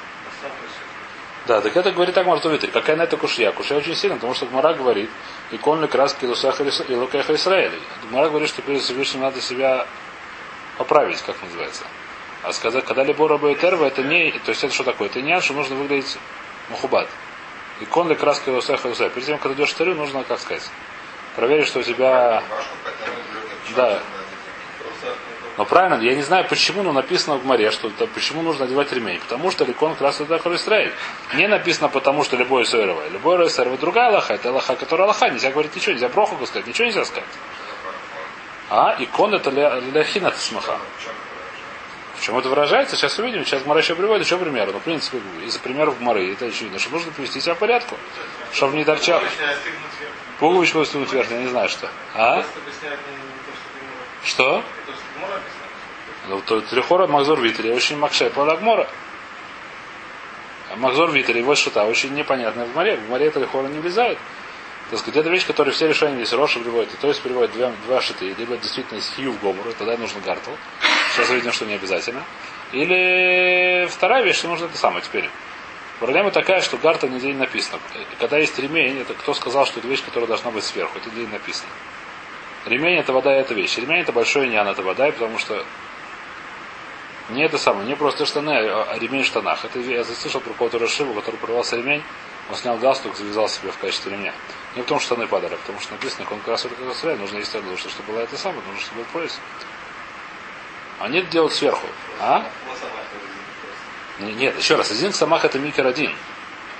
Да, 1.46 1.62
так 1.62 1.74
это 1.74 1.92
говорит 1.92 2.14
так 2.14 2.26
может 2.26 2.44
увидеть. 2.44 2.70
Какая 2.72 2.96
на 2.96 3.02
это 3.02 3.16
кушья? 3.16 3.52
Кушья 3.52 3.76
очень 3.76 3.94
сильно, 3.94 4.16
потому 4.16 4.34
что 4.34 4.44
Гмара 4.44 4.74
говорит, 4.74 5.08
и 5.50 5.56
конный 5.56 5.88
краски 5.88 6.26
лусах 6.26 6.60
и 6.60 6.94
лукеха 6.94 7.34
Израиля. 7.34 7.72
Гмара 8.10 8.28
говорит, 8.28 8.50
что 8.50 8.60
перед 8.60 8.82
Всевышним 8.82 9.22
надо 9.22 9.40
себя 9.40 9.86
поправить, 10.76 11.22
как 11.22 11.36
называется. 11.42 11.84
А 12.42 12.52
сказать, 12.52 12.84
когда 12.84 13.02
либо 13.02 13.26
раба 13.26 13.54
терва, 13.54 13.86
это 13.86 14.02
не, 14.02 14.30
то 14.30 14.50
есть 14.50 14.62
это 14.62 14.74
что 14.74 14.84
такое? 14.84 15.08
Это 15.08 15.22
не 15.22 15.40
что 15.40 15.54
нужно 15.54 15.76
выглядеть 15.76 16.18
мухубат. 16.68 17.08
И 17.80 17.86
конный 17.86 18.14
краски 18.14 18.50
лусах 18.50 18.84
и 18.84 18.88
Перед 18.94 19.24
тем, 19.24 19.38
когда 19.38 19.54
идешь 19.54 19.72
в 19.72 19.94
нужно, 19.94 20.24
как 20.24 20.40
сказать, 20.40 20.68
проверить, 21.34 21.66
что 21.66 21.80
у 21.80 21.82
тебя... 21.82 22.42
Да, 23.74 24.00
но 25.58 25.64
правильно, 25.64 26.00
я 26.00 26.14
не 26.14 26.22
знаю 26.22 26.46
почему, 26.48 26.84
но 26.84 26.92
написано 26.92 27.36
в 27.36 27.44
море, 27.44 27.72
что 27.72 27.88
это, 27.88 28.06
почему 28.06 28.42
нужно 28.42 28.66
одевать 28.66 28.92
ремень. 28.92 29.18
Потому 29.18 29.50
что 29.50 29.64
ликон 29.64 29.96
красный 29.96 30.24
дахар 30.24 30.54
Израиль. 30.54 30.92
Не 31.34 31.48
написано 31.48 31.88
потому, 31.88 32.22
что 32.22 32.36
любой 32.36 32.64
сойровое. 32.64 33.08
Любой 33.08 33.50
сойровое 33.50 33.76
другая 33.76 34.12
лоха. 34.12 34.34
Это 34.34 34.52
лоха, 34.52 34.76
которая 34.76 35.08
лоха. 35.08 35.28
Нельзя 35.28 35.50
говорить 35.50 35.74
ничего, 35.74 35.94
нельзя 35.94 36.08
броху 36.10 36.46
сказать, 36.46 36.68
ничего 36.68 36.86
нельзя 36.86 37.04
сказать. 37.04 37.28
А 38.70 38.94
икон 39.00 39.34
это 39.34 39.50
ляхина 39.50 40.30
смаха. 40.30 40.78
В 42.18 42.22
чем 42.22 42.38
это 42.38 42.48
выражается? 42.48 42.94
Сейчас 42.94 43.18
увидим. 43.18 43.44
Сейчас 43.44 43.66
Мара 43.66 43.80
еще 43.80 43.96
приводит 43.96 44.26
еще 44.26 44.38
примеры. 44.38 44.70
Но, 44.70 44.78
в 44.78 44.82
принципе, 44.82 45.18
из 45.44 45.56
примеров 45.58 46.00
Мары 46.00 46.34
это 46.34 46.46
очевидно, 46.46 46.78
что 46.78 46.90
нужно 46.90 47.10
привести 47.10 47.40
себя 47.40 47.54
в 47.54 47.58
порядку. 47.58 47.96
Чтобы 48.52 48.76
не 48.76 48.84
торчал. 48.84 49.20
Пуговичку 50.38 50.84
стянуть 50.84 51.12
вверх, 51.12 51.28
я 51.32 51.38
не 51.38 51.48
знаю 51.48 51.68
что. 51.68 51.88
А? 52.14 52.44
Что? 54.22 54.62
Ну, 56.28 56.40
то 56.42 56.60
Трихора 56.60 57.06
Махзор 57.06 57.40
Витри 57.40 57.70
очень 57.70 57.96
макше 57.96 58.30
Палагмора. 58.30 58.88
А 60.70 60.76
Махзор 60.76 61.10
Витри, 61.10 61.40
его 61.40 61.54
шута, 61.54 61.84
очень 61.84 62.14
непонятная 62.14 62.66
в 62.66 62.74
море. 62.74 62.96
В 62.96 63.08
море 63.08 63.30
Трихора 63.30 63.68
не 63.68 63.78
влезает. 63.78 64.18
Так 64.90 64.98
сказать, 65.00 65.16
это 65.20 65.30
вещь, 65.30 65.46
которая 65.46 65.74
все 65.74 65.88
решения 65.88 66.16
здесь 66.16 66.32
Роша 66.32 66.60
приводит. 66.60 66.92
И 66.94 66.96
то 66.96 67.08
есть 67.08 67.22
приводит 67.22 67.52
два, 67.52 67.72
два 67.86 68.00
шиты. 68.00 68.34
Либо 68.38 68.56
действительно 68.56 68.96
есть 68.96 69.14
хью 69.14 69.32
в 69.32 69.40
гомору, 69.40 69.72
тогда 69.78 69.96
нужно 69.96 70.20
гартл. 70.20 70.50
Сейчас 71.14 71.30
видим, 71.30 71.52
что 71.52 71.66
не 71.66 71.74
обязательно. 71.74 72.22
Или 72.72 73.86
вторая 73.86 74.22
вещь, 74.22 74.36
что 74.36 74.48
нужно 74.48 74.66
это 74.66 74.76
самое 74.76 75.02
теперь. 75.02 75.28
Проблема 75.98 76.30
такая, 76.30 76.60
что 76.60 76.76
гарта 76.76 77.08
нигде 77.08 77.28
не 77.28 77.38
написано. 77.38 77.80
Когда 78.20 78.38
есть 78.38 78.58
ремень, 78.58 79.00
это 79.00 79.14
кто 79.14 79.34
сказал, 79.34 79.66
что 79.66 79.80
это 79.80 79.88
вещь, 79.88 80.04
которая 80.04 80.28
должна 80.28 80.50
быть 80.50 80.64
сверху. 80.64 80.98
Это 80.98 81.08
нигде 81.08 81.22
не 81.22 81.32
написано. 81.32 81.70
Ремень 82.66 82.98
это 82.98 83.12
вода, 83.12 83.32
это 83.32 83.54
вещь. 83.54 83.76
Ремень 83.78 84.00
это 84.00 84.12
большой 84.12 84.48
нян, 84.48 84.66
это 84.68 84.82
вода, 84.82 85.10
потому 85.10 85.38
что 85.38 85.64
не 87.30 87.44
это 87.44 87.58
самое, 87.58 87.86
не 87.86 87.94
просто 87.94 88.24
штаны, 88.24 88.50
а 88.50 88.98
ремень 88.98 89.22
в 89.22 89.26
штанах. 89.26 89.64
Это 89.64 89.78
я 89.80 90.04
слышал 90.04 90.40
про 90.40 90.52
кого-то 90.54 90.78
Рашиву, 90.78 91.14
который 91.14 91.36
порвался 91.36 91.76
ремень, 91.76 92.02
он 92.50 92.56
снял 92.56 92.78
галстук, 92.78 93.16
завязал 93.16 93.48
себе 93.48 93.70
в 93.70 93.78
качестве 93.78 94.12
ремня. 94.12 94.32
Не 94.74 94.82
потому 94.82 95.00
что 95.00 95.14
штаны 95.14 95.26
падали, 95.26 95.54
а 95.54 95.56
потому 95.58 95.78
что 95.80 95.92
написано, 95.92 96.26
он 96.30 96.38
как 96.38 96.48
раз 96.48 96.64
нужно 97.18 97.38
есть 97.38 97.54
нужно, 97.54 97.90
чтобы 97.90 98.12
было 98.12 98.20
это 98.20 98.38
самое, 98.38 98.62
нужно, 98.66 98.80
чтобы 98.80 99.02
был 99.02 99.10
пояс. 99.12 99.38
Они 101.00 101.18
это 101.18 101.30
делают 101.30 101.52
сверху. 101.52 101.86
А? 102.20 102.44
Нет, 104.20 104.58
еще 104.58 104.76
раз, 104.76 104.90
один 104.90 105.12
самах 105.12 105.44
это 105.44 105.58
микер 105.58 105.86
один. 105.86 106.12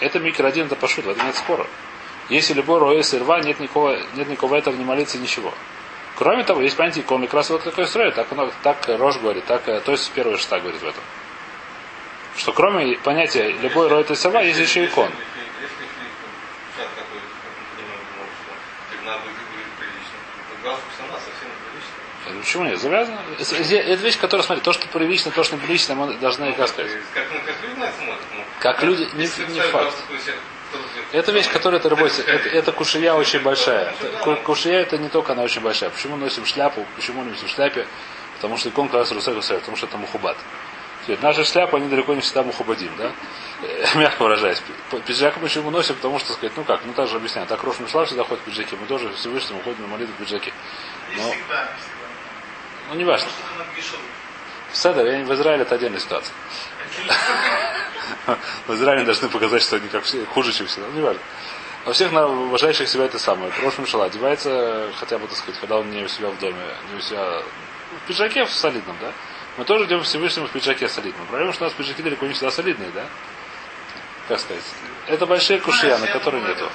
Это 0.00 0.18
микер 0.18 0.46
один, 0.46 0.66
это 0.66 0.76
пошут, 0.76 1.04
в 1.04 1.10
этом 1.10 1.26
нет 1.26 1.36
спора. 1.36 1.66
Если 2.28 2.52
любой 2.52 2.78
роес 2.78 3.14
и 3.14 3.18
рва, 3.18 3.40
нет 3.40 3.58
никакого, 3.58 3.98
нет 4.14 4.28
никакого 4.28 4.56
этого 4.56 4.74
не 4.74 4.84
молиться 4.84 5.18
ничего. 5.18 5.52
Кроме 6.14 6.44
того, 6.44 6.60
есть 6.60 6.76
понятие 6.76 7.04
икон, 7.04 7.22
как 7.22 7.34
раз 7.34 7.50
вот 7.50 7.62
какой 7.62 7.86
строит, 7.86 8.14
так, 8.14 8.30
оно, 8.32 8.50
так 8.62 8.86
Рож 8.88 9.18
говорит, 9.18 9.44
так, 9.46 9.64
то 9.64 9.92
есть 9.92 10.10
первый 10.12 10.36
шта 10.36 10.58
говорит 10.58 10.80
в 10.82 10.86
этом. 10.86 11.02
Что 12.36 12.52
кроме 12.52 12.96
понятия 12.98 13.50
любой 13.62 13.88
роет 13.88 14.10
и 14.10 14.14
сова, 14.14 14.42
есть 14.42 14.58
еще 14.58 14.84
икон. 14.84 15.10
Почему 22.40 22.64
нет? 22.64 22.78
Завязано. 22.78 23.20
Это 23.38 24.02
вещь, 24.02 24.18
которая, 24.18 24.44
смотри, 24.44 24.62
то, 24.62 24.72
что 24.72 24.86
прилично, 24.88 25.30
то, 25.30 25.42
что 25.44 25.56
неприлично, 25.56 25.94
мы 25.94 26.14
должны 26.14 26.52
как 26.52 26.68
сказать. 26.68 26.90
Как 28.60 28.82
люди, 28.82 29.08
не, 29.14 29.24
не 29.52 29.60
факт. 29.60 29.94
Это 31.12 31.32
вещь, 31.32 31.48
которая 31.50 31.80
это 31.80 31.88
работает. 31.88 32.28
Это, 32.28 32.48
это 32.48 32.72
кушия 32.72 33.14
очень 33.14 33.40
большая. 33.40 33.94
Кушия 34.44 34.80
это 34.80 34.98
не 34.98 35.08
только 35.08 35.32
она 35.32 35.42
очень 35.42 35.62
большая. 35.62 35.90
Почему 35.90 36.16
носим 36.16 36.44
шляпу? 36.44 36.86
Почему 36.96 37.24
носим 37.24 37.48
шляпе? 37.48 37.86
Потому 38.36 38.56
что 38.56 38.68
икон 38.68 38.88
как 38.88 39.00
раз 39.00 39.12
Русеку 39.12 39.40
потому 39.40 39.76
что 39.76 39.86
это 39.86 39.96
мухубат. 39.96 40.36
Наши 41.22 41.42
шляпы, 41.44 41.78
они 41.78 41.88
далеко 41.88 42.14
не 42.14 42.20
всегда 42.20 42.42
мухубадим, 42.42 42.90
да? 42.98 43.12
Мягко 43.94 44.22
выражаясь. 44.22 44.62
Пиджак 45.06 45.36
мы 45.36 45.44
почему 45.44 45.70
носим? 45.70 45.94
Потому 45.94 46.18
что, 46.18 46.34
сказать, 46.34 46.52
ну 46.56 46.64
как, 46.64 46.84
ну 46.84 46.92
так 46.92 47.08
же 47.08 47.16
объясняю. 47.16 47.46
Так 47.46 47.62
Рош 47.62 47.80
Мишла 47.80 48.04
всегда 48.04 48.24
ходит 48.24 48.42
в 48.42 48.46
пиджаке. 48.46 48.76
Мы 48.76 48.86
тоже 48.86 49.10
Всевышнему 49.14 49.62
ходим 49.62 49.82
на 49.82 49.88
молитву 49.88 50.14
в 50.14 50.18
пиджаке. 50.18 50.52
Но, 51.16 51.32
ну, 52.90 52.94
не 52.94 53.04
важно. 53.04 53.28
Седер, 54.72 55.24
в 55.24 55.34
Израиле 55.34 55.62
это 55.62 55.74
отдельная 55.74 56.00
ситуация. 56.00 56.34
В 58.66 58.74
Израиле 58.74 59.04
должны 59.04 59.28
показать, 59.28 59.62
что 59.62 59.76
они 59.76 59.88
как 59.88 60.04
все, 60.04 60.24
хуже, 60.26 60.52
чем 60.52 60.66
все. 60.66 60.80
Ну, 60.80 60.90
не 60.92 61.02
важно. 61.02 61.20
Во 61.84 61.92
всех 61.92 62.12
уважающих 62.12 62.88
себя 62.88 63.04
это 63.04 63.18
самое. 63.18 63.50
Прошлый 63.52 63.86
Мишала 63.86 64.06
одевается, 64.06 64.90
хотя 64.98 65.18
бы, 65.18 65.26
так 65.26 65.36
сказать, 65.36 65.58
когда 65.60 65.78
он 65.78 65.90
не 65.90 66.04
у 66.04 66.08
себя 66.08 66.28
в 66.28 66.38
доме, 66.38 66.62
не 66.92 66.98
у 66.98 67.00
себя 67.00 67.42
в 68.04 68.06
пиджаке 68.06 68.44
в 68.44 68.52
солидном, 68.52 68.96
да? 69.00 69.12
Мы 69.56 69.64
тоже 69.64 69.86
идем 69.86 70.02
Всевышнему 70.02 70.46
в 70.48 70.50
пиджаке 70.50 70.88
солидном. 70.88 71.26
Проблема, 71.26 71.52
что 71.52 71.64
у 71.64 71.68
нас 71.68 71.74
пиджаки 71.74 72.02
далеко 72.02 72.26
не 72.26 72.34
всегда 72.34 72.50
солидные, 72.50 72.90
да? 72.90 73.06
Как 74.28 74.38
сказать? 74.38 74.62
Это 75.06 75.24
большие 75.24 75.60
кушья, 75.60 75.96
на 75.96 76.06
которые 76.06 76.42
нету. 76.44 76.70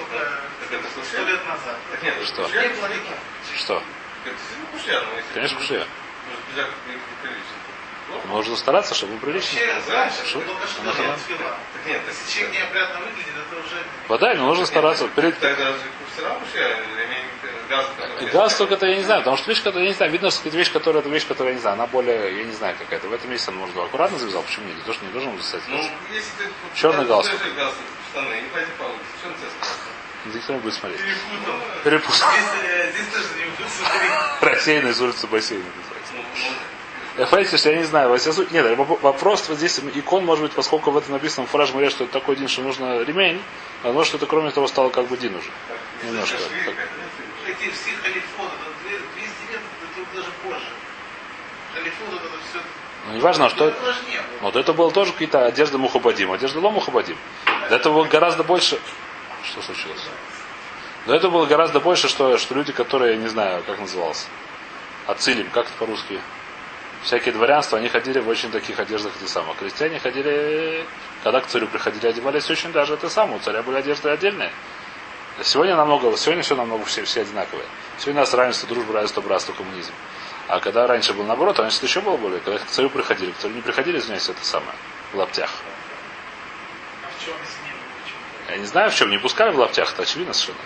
Что? 2.26 2.50
Что? 3.56 3.84
Конечно, 5.34 5.58
кушья. 5.60 5.86
Можно 8.26 8.56
стараться, 8.56 8.96
чтобы 8.96 9.18
прилично. 9.18 9.60
Что? 10.26 10.40
Нет, 11.86 12.02
если 12.08 12.32
человек 12.32 12.54
неопрятно 12.56 13.00
выглядит, 13.02 13.34
это 13.48 13.60
уже... 13.60 13.84
Вода, 14.08 14.34
но 14.36 14.48
нужно 14.48 14.66
стараться. 14.66 15.08
Перед... 15.10 15.36
Газ 18.32 18.56
только 18.56 18.76
это 18.76 18.86
я 18.88 18.96
не 18.98 19.04
знаю, 19.04 19.22
потому 19.22 19.38
что 19.38 19.50
вещь, 19.50 19.62
которая, 19.64 19.84
я 19.84 19.90
не 19.90 19.96
знаю, 19.96 20.12
видно, 20.12 20.32
что 20.32 20.48
это 20.48 20.58
вещь, 20.58 20.72
которая, 20.72 21.02
это 21.02 21.10
вещь, 21.10 21.28
которая, 21.28 21.54
я 21.54 21.56
не 21.56 21.62
знаю, 21.62 21.74
она 21.74 21.88
более, 21.88 22.38
я 22.38 22.44
не 22.44 22.52
знаю, 22.52 22.76
какая-то. 22.78 23.08
В 23.08 23.14
этом 23.14 23.30
месте 23.30 23.52
он 23.52 23.58
может 23.58 23.76
аккуратно 23.78 24.18
завязал, 24.18 24.44
почему 24.44 24.68
нет? 24.68 24.84
То, 24.86 24.94
что 24.94 25.06
не 25.06 25.12
должен 25.12 25.38
засать. 25.38 25.62
Ну, 25.68 25.78
если 26.12 26.32
ты 26.38 26.50
Черный 26.76 27.06
галстук. 27.06 27.40
Пойди 28.14 28.72
по 28.78 28.84
улице, 28.84 29.04
что 29.20 29.30
он 29.30 29.36
тебя 29.36 29.50
Здесь 30.26 30.62
будет 30.62 30.74
смотреть. 30.74 31.02
Перепутал. 31.84 32.16
Здесь 32.94 33.08
тоже 33.08 33.28
не 33.40 33.46
будет 33.46 33.70
смотреть. 33.70 34.12
Рассеянный 34.42 34.94
с 34.94 35.02
улицы 35.02 35.28
бассейна 35.28 35.66
называется. 35.66 36.73
Понимаете, 37.16 37.58
что 37.58 37.70
я 37.70 37.78
не 37.78 37.84
знаю, 37.84 38.18
нет, 38.52 38.78
вопрос 38.78 39.48
вот 39.48 39.58
здесь, 39.58 39.80
икон, 39.94 40.26
может 40.26 40.44
быть, 40.44 40.54
поскольку 40.54 40.90
в 40.90 40.98
этом 40.98 41.14
написано 41.14 41.46
фраж 41.46 41.72
говорят, 41.72 41.92
что 41.92 42.06
это 42.06 42.14
такой 42.14 42.36
день, 42.36 42.48
что 42.48 42.64
нужно 42.64 43.04
ремень, 43.04 43.40
а 43.84 43.92
может, 43.92 44.08
что 44.08 44.18
это 44.18 44.26
кроме 44.26 44.50
того 44.50 44.68
стало 44.68 44.90
как 44.90 45.06
бы 45.08 45.16
дин 45.18 45.36
уже. 45.36 45.50
Немножко. 46.04 46.38
Эти 47.46 47.70
все 47.70 47.92
халифоны, 48.02 48.50
200 49.16 49.52
лет, 49.52 49.62
это 49.84 50.16
даже 50.16 50.32
позже. 50.44 50.66
Халифоны, 51.76 52.16
это 52.16 52.28
все 52.50 52.60
ну, 53.08 53.16
неважно, 53.16 53.50
что... 53.50 53.74
Вот 54.42 54.56
это 54.56 54.74
было 54.74 54.92
тоже 54.92 55.12
какие-то 55.12 55.46
одежды 55.46 55.78
Мухабадим. 55.78 56.32
Одежда 56.32 56.60
Ло 56.60 56.72
Мухабадим. 56.72 57.18
До 57.70 57.76
этого 57.76 57.94
было 57.94 58.06
гораздо 58.06 58.44
больше... 58.44 58.80
Что 59.44 59.62
случилось? 59.62 60.02
До 61.06 61.14
этого 61.14 61.32
было 61.32 61.46
гораздо 61.46 61.82
больше, 61.82 62.08
что, 62.08 62.38
что 62.38 62.56
люди, 62.56 62.72
которые, 62.72 63.16
я 63.16 63.18
не 63.18 63.28
знаю, 63.28 63.62
как 63.68 63.80
назывался. 63.80 64.28
Ацилим, 65.06 65.50
как 65.52 65.66
это 65.66 65.74
по-русски? 65.78 66.20
Всякие 67.04 67.34
дворянства, 67.34 67.78
они 67.78 67.90
ходили 67.90 68.20
в 68.20 68.28
очень 68.28 68.52
таких 68.52 68.80
одеждах 68.80 69.14
эти 69.20 69.30
самые. 69.30 69.56
Крестьяне 69.56 70.00
ходили, 70.00 70.86
когда 71.24 71.42
к 71.42 71.48
царю 71.48 71.68
приходили, 71.68 72.08
одевались 72.08 72.50
очень 72.50 72.72
даже 72.72 72.96
это 72.96 73.10
самое. 73.10 73.38
У 73.38 73.40
царя 73.40 73.62
были 73.62 73.78
одежды 73.78 74.10
отдельные. 74.10 74.52
Сегодня 75.42 75.76
намного, 75.76 76.16
сегодня 76.18 76.44
все 76.44 76.56
намного 76.56 76.86
все, 76.86 77.04
все 77.04 77.22
одинаковые. 77.22 77.66
Сегодня 77.98 78.22
у 78.22 78.24
нас 78.24 78.34
равенство, 78.34 78.68
дружба, 78.70 78.94
равенство, 78.94 79.22
братство, 79.22 79.54
коммунизм. 79.54 79.92
А 80.48 80.60
когда 80.60 80.88
раньше 80.88 81.14
был 81.14 81.24
наоборот, 81.24 81.60
раньше 81.60 81.78
это 81.78 81.88
еще 81.88 82.02
было 82.02 82.18
более. 82.18 82.40
Когда 82.40 82.60
к 82.60 82.66
царю 82.68 82.90
приходили, 82.90 83.32
к 83.32 83.38
царю 83.38 83.54
не 83.54 83.62
приходили, 83.62 83.98
извиняюсь, 83.98 84.30
это 84.30 84.44
самое, 84.46 84.74
в 85.12 85.18
лаптях. 85.18 85.50
А 88.48 88.52
Я 88.52 88.58
не 88.58 88.66
знаю 88.66 88.92
в 88.92 88.96
чем, 88.96 89.10
не 89.10 89.18
пускали 89.18 89.52
в 89.52 89.58
лаптях, 89.58 89.92
это 89.94 90.04
очевидно 90.04 90.34
совершенно. 90.34 90.60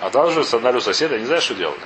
А 0.00 0.10
даже 0.10 0.44
сандалию 0.44 0.80
соседа, 0.80 1.14
я 1.14 1.20
не 1.20 1.26
знаю, 1.26 1.40
что 1.40 1.54
делали. 1.54 1.80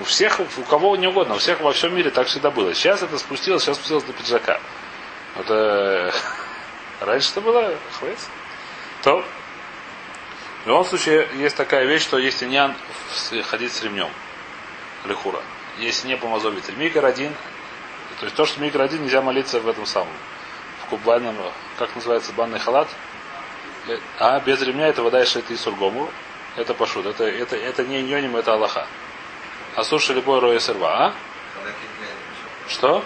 У 0.00 0.04
всех, 0.04 0.40
у 0.40 0.62
кого 0.62 0.96
не 0.96 1.06
угодно, 1.06 1.34
у 1.34 1.38
всех 1.38 1.60
во 1.60 1.72
всем 1.72 1.94
мире 1.94 2.10
так 2.10 2.26
всегда 2.26 2.50
было. 2.50 2.74
Сейчас 2.74 3.02
это 3.02 3.18
спустилось, 3.18 3.62
сейчас 3.62 3.76
спустилось 3.76 4.04
до 4.04 4.14
пиджака. 4.14 4.58
Это 5.38 6.12
раньше 7.00 7.30
это 7.32 7.42
было 7.42 7.74
хватит. 7.98 8.18
То 9.02 9.22
в 10.64 10.68
любом 10.68 10.84
случае 10.84 11.28
есть 11.34 11.56
такая 11.56 11.84
вещь, 11.84 12.02
что 12.02 12.18
есть 12.18 12.42
иньян 12.42 12.74
ходить 13.44 13.72
с 13.72 13.82
ремнем. 13.82 14.08
Лихура. 15.04 15.40
Если 15.78 16.08
не 16.08 16.16
помазовитель. 16.16 16.76
Микр 16.76 17.04
один. 17.04 17.34
То 18.20 18.26
есть 18.26 18.36
то, 18.36 18.46
что 18.46 18.60
микр 18.60 18.80
один, 18.80 19.02
нельзя 19.02 19.20
молиться 19.20 19.60
в 19.60 19.68
этом 19.68 19.84
самом. 19.84 20.12
В 20.84 20.90
кубальном, 20.90 21.36
как 21.78 21.94
называется, 21.94 22.32
банный 22.32 22.58
халат. 22.58 22.88
А 24.18 24.40
без 24.40 24.60
ремня 24.62 24.88
это 24.88 25.02
вода 25.02 25.22
и 25.22 25.26
шети 25.26 25.56
сургому. 25.56 26.10
Это 26.56 26.74
пошут. 26.74 27.06
Это, 27.06 27.24
это, 27.24 27.56
это 27.56 27.84
не 27.84 28.02
ньоним, 28.02 28.36
это 28.36 28.52
Аллаха. 28.52 28.86
А 29.76 29.84
слушай 29.84 30.14
любой 30.14 30.40
роя 30.40 30.58
сырва, 30.58 31.06
а? 31.06 31.14
Что? 32.68 33.04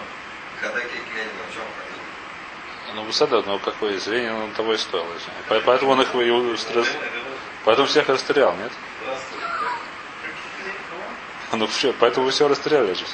Ну, 2.93 3.03
Бусада, 3.03 3.41
ну 3.41 3.59
какое 3.59 3.97
извинение, 3.97 4.33
он 4.33 4.51
того 4.51 4.73
и 4.73 4.77
стоил. 4.77 5.05
Поэтому 5.65 5.91
он 5.91 6.01
их 6.01 6.13
Поэтому 7.65 7.87
всех 7.87 8.07
расстрелял, 8.09 8.55
нет? 8.55 8.71
Ну, 11.51 11.67
все, 11.67 11.93
поэтому 11.93 12.25
вы 12.25 12.31
все 12.31 12.47
расстреляли 12.47 12.93
же. 12.93 13.05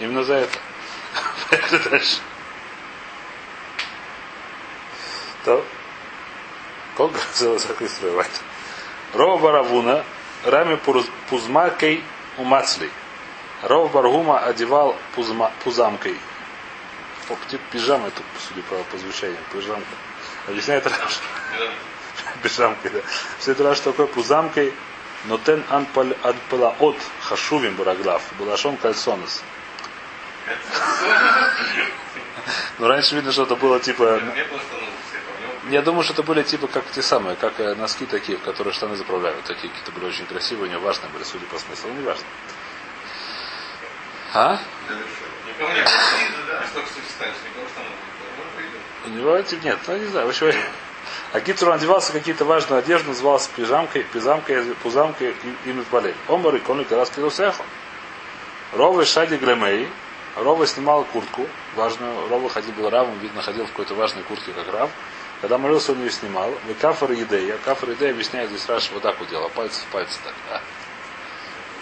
Именно 0.00 0.24
за 0.24 0.34
это. 0.34 0.58
Поехали 1.50 1.88
дальше. 1.88 2.18
То. 5.44 5.64
Колко 6.96 7.18
взяла 7.34 7.58
за 7.58 7.88
строевать. 7.88 8.40
Рова 9.14 9.38
Баравуна, 9.38 10.04
Рами 10.44 10.78
Пузмакей 11.28 12.04
умацли. 12.38 12.90
Ров 13.62 13.92
Баргума 13.92 14.38
одевал 14.38 14.96
пузма, 15.14 15.52
пузамкой. 15.64 16.16
О, 17.28 17.36
типа 17.48 17.62
пижама 17.70 18.08
это, 18.08 18.22
судя 18.48 18.62
по, 18.62 18.76
по 18.84 18.98
звучанию, 18.98 19.38
пижамка. 19.52 19.94
Объясняет 20.48 20.86
Раш. 20.86 21.20
Пижамкой, 22.42 22.90
да. 22.90 23.00
Все 23.38 23.52
это 23.52 23.62
Раш 23.64 23.80
такой 23.80 24.06
пузамкой, 24.06 24.72
но 25.26 25.38
тен 25.38 25.62
от 25.70 26.96
хашувим 27.22 27.76
бараглав. 27.76 28.22
Балашон 28.38 28.76
кальсонес. 28.76 29.42
Но 32.78 32.88
раньше 32.88 33.14
видно, 33.14 33.32
что 33.32 33.42
это 33.42 33.56
было 33.56 33.78
типа... 33.78 34.20
Я 35.68 35.82
думаю, 35.82 36.02
что 36.02 36.14
это 36.14 36.22
были 36.22 36.42
типа 36.42 36.68
как 36.68 36.84
те 36.90 37.02
самые, 37.02 37.36
как 37.36 37.60
э, 37.60 37.74
носки 37.74 38.06
такие, 38.06 38.38
в 38.38 38.42
которые 38.42 38.72
штаны 38.72 38.96
заправляют. 38.96 39.44
Такие 39.44 39.68
какие-то 39.68 39.92
были 39.92 40.06
очень 40.06 40.24
красивые, 40.26 40.68
у 40.68 40.72
него 40.72 40.82
важные 40.82 41.10
были, 41.10 41.22
судя 41.22 41.44
по 41.46 41.58
смыслу, 41.58 41.90
не 41.90 42.02
важно. 42.02 42.24
А? 44.32 44.58
Не 44.88 45.52
никого 45.52 45.70
что 46.66 46.80
У 49.06 49.08
него 49.10 49.36
эти 49.36 49.56
нет, 49.56 49.78
ну 49.86 49.96
не 49.98 50.06
знаю, 50.06 50.26
в 50.26 50.30
общем, 50.30 50.52
а 51.32 51.40
Китер 51.40 51.70
одевался 51.70 52.12
какие-то 52.12 52.44
важную 52.44 52.80
одежду, 52.80 53.10
назывался 53.10 53.50
пижамкой, 53.54 54.02
пизамкой, 54.04 54.64
пузамкой 54.82 55.34
и, 55.64 55.70
и 55.70 55.72
митбалель. 55.72 56.14
Омар 56.28 56.56
и 56.56 56.58
конник 56.58 56.90
раз 56.90 57.10
кидусехо. 57.10 57.62
Рова 58.72 59.04
Шади 59.04 59.36
Глемей. 59.36 59.88
Рова 60.36 60.66
снимал 60.66 61.04
куртку 61.04 61.46
важную. 61.76 62.28
Рова 62.28 62.48
ходил 62.48 62.72
был 62.72 62.90
равом, 62.90 63.18
видно, 63.18 63.42
ходил 63.42 63.66
в 63.66 63.70
какой-то 63.70 63.94
важной 63.94 64.22
куртке, 64.24 64.52
как 64.52 64.72
рав. 64.72 64.90
Когда 65.40 65.56
молился, 65.56 65.92
он 65.92 66.00
ее 66.00 66.10
снимал. 66.10 66.52
Вы 66.66 66.74
кафар 66.74 67.12
идея. 67.12 67.56
Кафар 67.64 67.92
идея 67.92 68.10
объясняет 68.10 68.50
здесь 68.50 68.68
Раш 68.68 68.90
вот 68.92 69.02
так 69.02 69.18
вот 69.18 69.28
делал. 69.30 69.48
Пальцы 69.50 69.80
в 69.80 69.92
пальцы 69.92 70.18
так. 70.22 70.34
Да. 70.50 70.60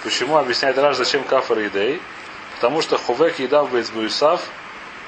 Почему 0.05 0.37
объясняет 0.37 0.79
Раш, 0.79 0.97
зачем 0.97 1.25
кафар 1.25 1.67
идея? 1.67 1.99
Потому 2.55 2.83
что 2.83 2.99
Хувек 2.99 3.39
едав 3.41 3.71
Бейцбуисав, 3.71 4.43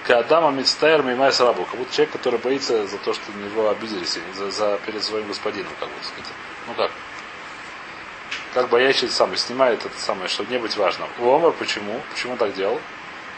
Кадама 0.05 0.51
Мицтайр 0.51 1.03
Мимай 1.03 1.33
Сарабу. 1.33 1.65
Как 1.65 1.77
будто 1.77 1.95
человек, 1.95 2.13
который 2.13 2.39
боится 2.41 2.87
за 2.87 2.99
то, 2.99 3.13
что 3.13 3.31
на 3.33 3.45
него 3.45 3.69
обиделись, 3.69 4.19
за, 4.37 4.51
за 4.51 4.81
перед 4.85 5.03
своим 5.03 5.27
господином, 5.29 5.73
как 5.79 5.89
бы 5.89 5.95
сказать. 6.03 6.33
Ну 6.67 6.75
как? 6.75 6.91
Как 8.55 8.69
боящийся 8.69 9.15
самый 9.15 9.37
снимает 9.37 9.85
это 9.85 9.97
самое, 9.99 10.29
чтобы 10.29 10.51
не 10.51 10.59
быть 10.59 10.77
важным. 10.77 11.09
У 11.19 11.33
Омар 11.33 11.53
почему? 11.53 12.01
Почему 12.11 12.37
так 12.37 12.55
делал? 12.55 12.81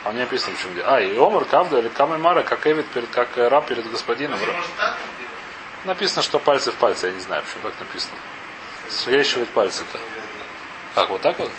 А 0.05 0.13
не 0.13 0.21
написано, 0.21 0.57
почему 0.57 0.75
делал. 0.75 0.95
А, 0.95 1.01
и 1.01 1.17
Омар, 1.17 1.45
Кавда 1.45 1.79
или 1.79 1.89
Камаймара, 1.89 2.43
как 2.43 2.67
Эвид, 2.67 2.87
перед, 2.89 3.09
как 3.11 3.37
раб 3.37 3.67
перед 3.67 3.89
господином. 3.91 4.39
Написано, 5.85 6.23
что 6.23 6.39
пальцы 6.39 6.73
в 6.73 6.75
пальцы, 6.75 7.07
я 7.07 7.13
не 7.13 7.21
знаю, 7.21 7.43
почему 7.43 7.63
так 7.63 7.79
написано. 7.81 8.17
Скрещивать 8.89 9.49
пальцы-то. 9.51 9.99
Как, 10.95 11.09
вот 11.09 11.21
так 11.21 11.39
вот? 11.39 11.51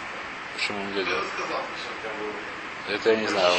Почему 0.55 0.81
он 0.81 0.93
делал? 0.93 1.23
Это 2.89 3.11
я 3.11 3.15
не 3.15 3.27
знаю. 3.27 3.53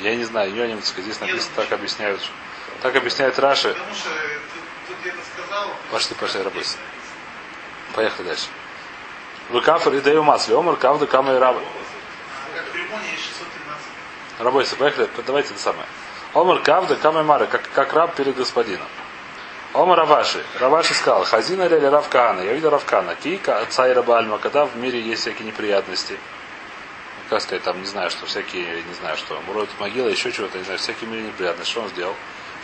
Я 0.00 0.14
не 0.14 0.24
знаю, 0.24 0.54
Йонимцка, 0.54 1.02
здесь 1.02 1.20
написано, 1.20 1.52
так 1.56 1.72
объясняют. 1.72 2.20
Так 2.82 2.94
объясняет 2.96 3.38
Раши. 3.38 3.76
Сказал. 5.34 5.70
Пошли, 5.90 6.14
пошли, 6.16 6.42
работать. 6.42 6.76
Поехали 7.94 8.26
дальше. 8.28 8.46
Вы 9.50 9.60
кафр 9.62 9.94
и 9.94 10.00
даю 10.00 10.22
масли. 10.22 10.54
Омар 10.54 10.76
кавда 10.76 11.06
кама 11.06 11.34
и 11.34 11.38
раба. 11.38 11.60
Как 12.54 12.66
в 12.72 12.74
Римоне 12.74 13.10
есть 13.12 13.24
613. 13.24 13.84
Работайте, 14.38 14.76
поехали. 14.76 15.08
Давайте 15.26 15.50
это 15.50 15.60
самое. 15.60 15.86
Омар 16.34 16.60
кавда 16.60 16.96
кама 16.96 17.20
и 17.20 17.24
мара, 17.24 17.46
как, 17.46 17.68
как 17.74 17.92
раб 17.92 18.14
перед 18.14 18.36
господином. 18.36 18.86
Омар 19.74 19.98
Раваши. 19.98 20.42
Раваши 20.60 20.94
сказал, 20.94 21.24
Хазина 21.24 21.62
или 21.62 21.74
Равкана. 21.84 22.40
Я 22.40 22.52
видел 22.52 22.70
Равкана. 22.70 23.14
Кика 23.16 23.60
отца 23.60 23.88
и 23.88 23.92
раба 23.92 24.22
когда 24.40 24.64
в 24.64 24.76
мире 24.76 25.00
есть 25.00 25.22
всякие 25.22 25.46
неприятности 25.46 26.18
как 27.28 27.42
сказать, 27.42 27.62
там, 27.62 27.78
не 27.80 27.86
знаю, 27.86 28.10
что 28.10 28.26
всякие, 28.26 28.82
не 28.82 28.94
знаю, 28.94 29.16
что, 29.16 29.40
муроют 29.46 29.68
могила, 29.78 30.08
еще 30.08 30.32
чего-то, 30.32 30.58
не 30.58 30.64
знаю, 30.64 30.78
всякие 30.78 31.10
мили 31.10 31.26
неприятности. 31.26 31.70
Что 31.70 31.82
он 31.82 31.88
сделал? 31.90 32.14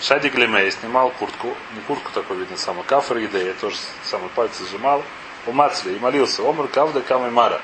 Шади 0.01 0.29
Глемей 0.29 0.71
снимал 0.71 1.11
куртку, 1.11 1.55
не 1.75 1.81
куртку 1.87 2.11
такой 2.13 2.39
видно 2.39 2.57
самую, 2.57 2.85
кафр 2.85 3.19
идея, 3.25 3.55
тоже 3.55 3.77
самый 4.03 4.29
пальцы 4.31 4.65
сжимал, 4.65 5.03
у 5.47 5.51
и 5.51 5.99
молился, 6.01 6.43
Омр 6.43 6.69
Кавда 6.69 7.03
Камай 7.03 7.31
Мара, 7.31 7.61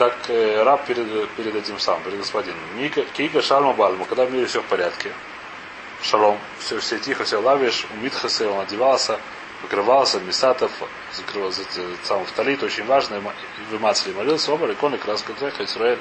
как 0.00 0.30
э, 0.30 0.62
раб 0.62 0.86
перед, 0.86 1.28
перед 1.32 1.54
этим 1.54 1.78
самым, 1.78 2.02
перед 2.04 2.16
господином. 2.20 2.58
Ника, 2.78 3.02
Кига 3.02 3.42
Шалма 3.42 3.74
Бальма, 3.74 4.06
когда 4.06 4.24
в 4.24 4.32
мире 4.32 4.46
все 4.46 4.62
в 4.62 4.64
порядке, 4.64 5.12
шалом, 6.02 6.38
все, 6.58 6.80
все 6.80 6.98
тихо, 6.98 7.24
все 7.24 7.38
лавишь, 7.38 7.86
у 7.92 8.02
Митхаса 8.02 8.48
он 8.48 8.60
одевался, 8.60 9.20
покрывался, 9.60 10.18
Мисатов, 10.20 10.72
закрывался 11.12 11.60
сам 12.04 12.24
в 12.24 12.30
талит, 12.30 12.62
очень 12.62 12.86
важно, 12.86 13.20
в 13.70 13.78
Мацли 13.78 14.14
молился, 14.14 14.54
Омр, 14.54 14.72
иконы, 14.72 14.96
краска 14.96 15.34
Треха, 15.34 15.64
Израиль, 15.64 15.98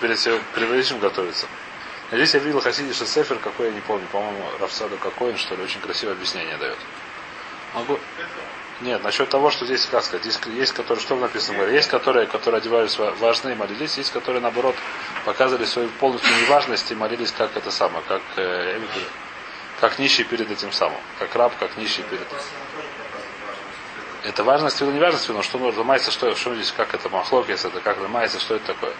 перед, 0.00 0.18
перед 0.54 0.70
этим 0.70 0.98
готовится. 0.98 1.46
Здесь 2.10 2.32
я 2.32 2.40
видел 2.40 2.62
Хасидиша 2.62 3.04
Сефер, 3.04 3.36
какой 3.36 3.66
я 3.66 3.72
не 3.72 3.82
помню, 3.82 4.06
по-моему, 4.10 4.42
Рафсаду 4.60 4.96
какой 4.96 5.32
он, 5.32 5.36
что 5.36 5.54
ли, 5.56 5.62
очень 5.62 5.82
красивое 5.82 6.14
объяснение 6.14 6.56
дает. 6.56 6.78
Могу... 7.74 7.98
Нет, 8.80 9.02
насчет 9.02 9.28
того, 9.28 9.50
что 9.50 9.66
здесь, 9.66 9.86
как 9.86 10.04
сказать, 10.04 10.24
есть, 10.24 10.40
есть 10.46 10.72
которые, 10.72 11.02
что 11.02 11.16
написано, 11.16 11.62
есть 11.64 11.88
которые, 11.88 12.26
которые 12.26 12.58
одевались 12.58 12.96
важные 12.96 13.54
и 13.56 13.58
молились, 13.58 13.98
есть 13.98 14.12
которые, 14.12 14.40
наоборот, 14.40 14.76
показывали 15.24 15.64
свою 15.64 15.88
полностью 15.88 16.30
неважность 16.42 16.90
и 16.92 16.94
молились 16.94 17.32
как 17.32 17.56
это 17.56 17.72
самое, 17.72 18.04
как, 18.06 18.22
э, 18.36 18.80
как 19.80 19.98
нищий 19.98 20.22
перед 20.22 20.48
этим 20.48 20.70
самым, 20.70 21.00
как 21.18 21.34
раб, 21.34 21.52
как 21.58 21.76
нищий 21.76 22.02
перед 22.02 22.22
этим. 22.22 22.36
Это 24.22 24.44
важность 24.44 24.80
или 24.80 24.90
неважность, 24.90 25.28
но 25.28 25.42
что 25.42 25.58
нужно 25.58 25.80
ломается, 25.80 26.12
что, 26.12 26.36
что 26.36 26.54
здесь, 26.54 26.70
как 26.70 26.94
это 26.94 27.08
махлокис, 27.08 27.64
это 27.64 27.80
как 27.80 28.00
ломается, 28.00 28.38
что 28.38 28.56
это 28.56 28.66
такое. 28.66 28.92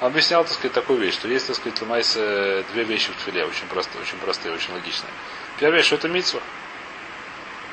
Он 0.00 0.08
объяснял, 0.08 0.42
так 0.42 0.54
сказать, 0.54 0.72
такую 0.72 0.98
вещь, 0.98 1.14
что 1.14 1.28
есть, 1.28 1.46
так 1.46 1.54
сказать, 1.54 1.80
ломается 1.80 2.64
две 2.72 2.82
вещи 2.82 3.12
в 3.12 3.16
тфиле, 3.16 3.44
очень 3.44 3.68
простые, 3.68 4.02
очень 4.02 4.18
простые, 4.18 4.54
очень 4.54 4.72
логичные. 4.72 5.12
Первая 5.58 5.78
вещь, 5.78 5.86
что 5.86 5.96
это 5.96 6.08
митсва. 6.08 6.40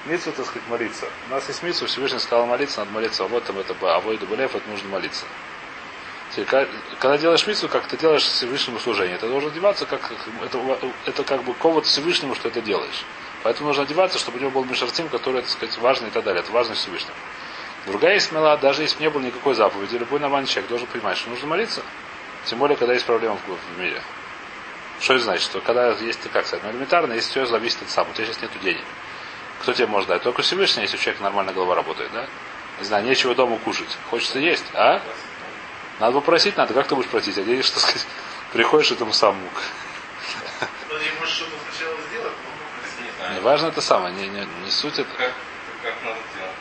Митсва, 0.08 0.32
так 0.32 0.46
сказать, 0.46 0.68
молиться. 0.70 1.08
У 1.28 1.32
нас 1.32 1.48
есть 1.48 1.64
митсва, 1.64 1.88
Всевышний 1.88 2.20
сказал 2.20 2.46
молиться, 2.46 2.80
надо 2.80 2.92
молиться, 2.92 3.24
а 3.26 3.28
вот 3.28 3.44
там 3.44 3.60
это 3.60 3.76
а 3.82 4.00
войду 4.00 4.26
болев, 4.26 4.56
это 4.56 4.70
нужно 4.70 4.90
молиться. 4.90 5.26
Когда 7.00 7.18
делаешь 7.18 7.48
митсву, 7.48 7.68
как 7.68 7.88
ты 7.88 7.98
делаешь 7.98 8.24
Всевышнему 8.24 8.80
служение, 8.80 9.18
ты 9.18 9.28
должен 9.28 9.50
одеваться, 9.50 9.86
как 9.86 10.12
это, 10.44 10.92
это 11.06 11.24
как 11.24 11.44
бы 11.44 11.54
ковод 11.54 11.86
Всевышнему, 11.86 12.36
что 12.36 12.50
это 12.50 12.62
делаешь. 12.62 13.06
Поэтому 13.44 13.70
нужно 13.70 13.84
одеваться, 13.84 14.20
чтобы 14.20 14.38
у 14.38 14.42
него 14.42 14.52
был 14.52 14.66
мишартим, 14.66 15.10
который, 15.10 15.42
так 15.42 15.50
сказать, 15.50 15.78
важный 15.78 16.10
и 16.10 16.12
так 16.12 16.24
далее. 16.24 16.42
Это 16.42 16.52
важно 16.52 16.76
Всевышнему. 16.76 17.16
Другая 17.86 18.16
есть 18.16 18.28
смела, 18.28 18.58
даже 18.58 18.84
если 18.84 19.02
не 19.02 19.10
было 19.10 19.22
никакой 19.22 19.56
заповеди, 19.56 19.96
любой 19.96 20.20
нормальный 20.20 20.48
человек 20.48 20.70
должен 20.70 20.88
понимать, 20.88 21.18
что 21.18 21.30
нужно 21.30 21.48
молиться. 21.48 21.82
Тем 22.46 22.60
более, 22.60 22.78
когда 22.78 22.94
есть 22.94 23.06
проблемы 23.06 23.38
в, 23.38 23.80
мире. 23.80 24.02
Что 25.00 25.14
это 25.14 25.24
значит? 25.24 25.44
Что 25.44 25.62
когда 25.62 25.92
есть, 25.92 26.20
как 26.32 26.46
сказать, 26.46 26.64
ну, 26.66 26.72
элементарно, 26.72 27.14
если 27.14 27.30
все 27.30 27.46
зависит 27.46 27.82
от 27.82 27.90
сам, 27.90 28.10
у 28.10 28.14
тебя 28.14 28.26
сейчас 28.26 28.42
нет 28.42 28.52
денег. 28.62 28.84
Кто 29.62 29.74
тебе 29.74 29.88
может 29.88 30.10
дать? 30.10 30.24
Только 30.24 30.42
Всевышний, 30.42 30.84
если 30.84 30.98
у 30.98 31.00
человека 31.00 31.24
нормально 31.24 31.54
голова 31.54 31.76
работает, 31.76 32.12
да? 32.14 32.28
Не 32.80 32.86
знаю, 32.86 33.06
нечего 33.06 33.34
дома 33.34 33.58
кушать. 33.58 33.98
Хочется 34.10 34.40
есть, 34.40 34.66
а? 34.74 35.02
Надо 36.00 36.14
попросить, 36.14 36.58
надо. 36.58 36.74
Как 36.74 36.88
ты 36.88 36.96
будешь 36.96 37.10
просить? 37.10 37.38
А 37.38 37.44
денег, 37.44 37.66
что 37.66 37.80
сказать, 37.80 38.06
приходишь 38.54 38.92
этому 38.92 39.14
самому. 39.14 39.50
Не 43.34 43.40
важно 43.42 43.68
это 43.68 43.82
самое, 43.82 44.14
не, 44.16 44.28
не, 44.28 44.48
не 44.64 44.72
суть 44.72 45.00
это. 45.00 45.10
Как, 45.18 45.34
как 45.84 45.94
надо 46.04 46.20
делать? 46.36 46.52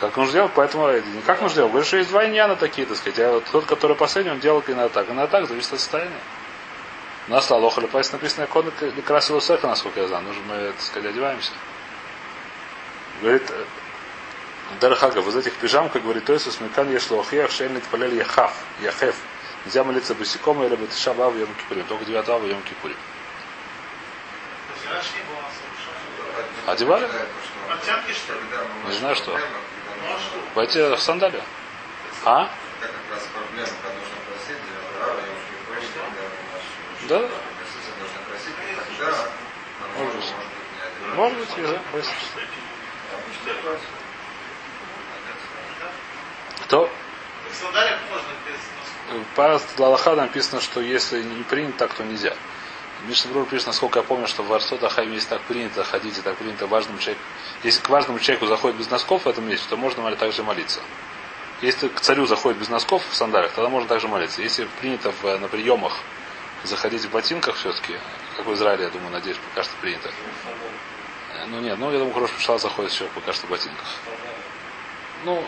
Как 0.00 0.16
нужно 0.16 0.32
делать, 0.32 0.52
поэтому 0.54 0.90
не 0.92 1.22
как 1.22 1.40
нужно 1.40 1.56
делать. 1.56 1.72
Говоришь, 1.72 1.88
что 1.88 1.96
есть 1.96 2.10
два 2.10 2.26
иньяна 2.26 2.56
такие, 2.56 2.86
так 2.86 2.96
сказать. 2.96 3.18
А 3.18 3.32
вот 3.32 3.44
тот, 3.50 3.64
который 3.64 3.96
последний, 3.96 4.30
он 4.30 4.40
делал 4.40 4.60
и 4.60 4.74
на 4.74 4.88
так. 4.88 5.08
И 5.08 5.12
на 5.12 5.26
так 5.26 5.48
зависит 5.48 5.72
от 5.72 5.80
состояния. 5.80 6.20
У 7.28 7.32
нас 7.32 7.50
Алоха 7.50 7.80
Лепайс 7.80 8.12
написано 8.12 8.46
Кон 8.46 8.70
красил 9.04 9.40
Сеха, 9.40 9.66
насколько 9.66 10.00
я 10.00 10.06
знаю. 10.06 10.24
Нужно 10.24 10.42
мы, 10.46 10.72
так 10.72 10.80
сказать, 10.80 11.10
одеваемся. 11.10 11.50
Говорит, 13.20 13.50
Дархага, 14.80 15.20
в 15.20 15.36
этих 15.36 15.54
пижам, 15.54 15.88
как 15.88 16.02
говорит 16.02 16.24
Тойсус, 16.24 16.60
Микан 16.60 16.92
Ешлохиях, 16.92 17.50
Шельнит 17.50 17.84
Палель 17.84 18.14
Яхав, 18.14 18.52
Яхев. 18.80 19.16
Нельзя 19.64 19.84
молиться 19.84 20.14
босиком 20.14 20.62
или 20.62 20.76
Бетшаба 20.76 21.30
в 21.30 21.38
Йом 21.38 21.52
Кипурим, 21.54 21.84
только 21.86 22.04
9 22.04 22.26
в 22.26 22.46
Йом 22.46 22.62
Кипурим. 22.62 22.96
Одевали? 26.66 27.08
Не 28.86 28.92
знаю 28.92 29.14
что. 29.14 29.38
Пойти 30.54 30.80
в 30.80 30.98
сандалию. 30.98 31.42
А? 32.24 32.50
Да? 37.08 37.28
Может 39.96 40.16
быть. 40.16 40.32
Может 41.14 41.38
быть, 41.38 41.48
я 41.56 41.66
да, 41.68 41.80
Кто? 46.64 46.90
По 49.34 49.60
Лалаха 49.78 50.16
написано, 50.16 50.60
что 50.60 50.80
если 50.80 51.22
не 51.22 51.44
принято 51.44 51.78
так, 51.78 51.94
то 51.94 52.04
нельзя. 52.04 52.34
Мишна 53.06 53.30
Брур 53.30 53.46
пишет, 53.46 53.68
насколько 53.68 54.00
я 54.00 54.02
помню, 54.02 54.26
что 54.26 54.42
в 54.42 54.52
Арсот 54.52 54.82
Ахайм 54.82 55.12
есть 55.12 55.28
так 55.28 55.40
принято 55.42 55.84
ходить 55.84 56.18
и 56.18 56.22
так 56.22 56.36
принято 56.36 56.66
важному 56.66 56.98
человеку. 56.98 57.22
Если 57.62 57.80
к 57.80 57.88
важному 57.88 58.18
человеку 58.18 58.46
заходит 58.46 58.78
без 58.78 58.90
носков 58.90 59.24
в 59.24 59.28
этом 59.28 59.46
месте, 59.46 59.66
то 59.68 59.76
можно 59.76 60.14
также 60.16 60.42
молиться. 60.42 60.80
Если 61.62 61.88
к 61.88 62.00
царю 62.00 62.26
заходит 62.26 62.58
без 62.58 62.68
носков 62.68 63.02
в 63.08 63.14
сандалях, 63.14 63.52
тогда 63.52 63.68
можно 63.68 63.88
также 63.88 64.08
молиться. 64.08 64.42
Если 64.42 64.66
принято 64.80 65.12
в, 65.12 65.38
на 65.38 65.48
приемах 65.48 65.92
заходить 66.64 67.04
в 67.04 67.10
ботинках 67.10 67.56
все-таки, 67.56 67.94
как 68.36 68.46
в 68.46 68.54
Израиле, 68.54 68.84
я 68.84 68.90
думаю, 68.90 69.12
надеюсь, 69.12 69.38
пока 69.50 69.62
что 69.62 69.72
принято. 69.80 70.10
Ну 71.48 71.60
нет, 71.60 71.78
ну 71.78 71.92
я 71.92 71.98
думаю, 71.98 72.14
хороший 72.14 72.36
Пшал 72.38 72.58
заходит 72.58 72.92
еще 72.92 73.04
пока 73.14 73.32
что 73.32 73.46
в 73.46 73.50
ботинках. 73.50 73.86
Ну, 75.24 75.44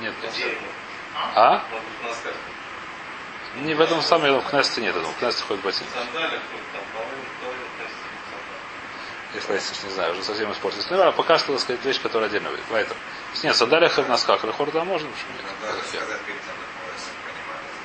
нет, 0.00 0.14
нет. 0.22 0.58
А? 1.34 1.64
Не 3.56 3.74
в 3.74 3.80
этом 3.80 4.00
самом, 4.02 4.24
я 4.24 4.30
думаю, 4.32 4.46
в 4.46 4.50
Кнесте 4.50 4.80
нет, 4.80 4.94
я 4.94 5.00
думаю, 5.00 5.14
в 5.14 5.18
Кнесте 5.18 5.42
ходит 5.44 5.62
ботинки. 5.62 5.90
Если 9.34 9.52
я 9.52 9.58
не 9.58 9.94
знаю, 9.94 10.12
уже 10.12 10.22
совсем 10.24 10.52
испортились. 10.52 10.86
Ну, 10.90 11.00
а 11.00 11.12
пока 11.12 11.38
что, 11.38 11.52
так 11.52 11.62
сказать, 11.62 11.84
вещь, 11.84 12.00
которая 12.00 12.28
отдельно 12.28 12.50
будет. 12.50 12.64
Поэтому. 12.70 13.00
Нет, 13.42 13.56
сандалиях 13.56 13.98
и 13.98 14.02
в 14.02 14.08
носках. 14.08 14.44
Рахор, 14.44 14.70
да, 14.72 14.84
можно, 14.84 15.08
почему 15.08 15.32
нет? 15.32 16.02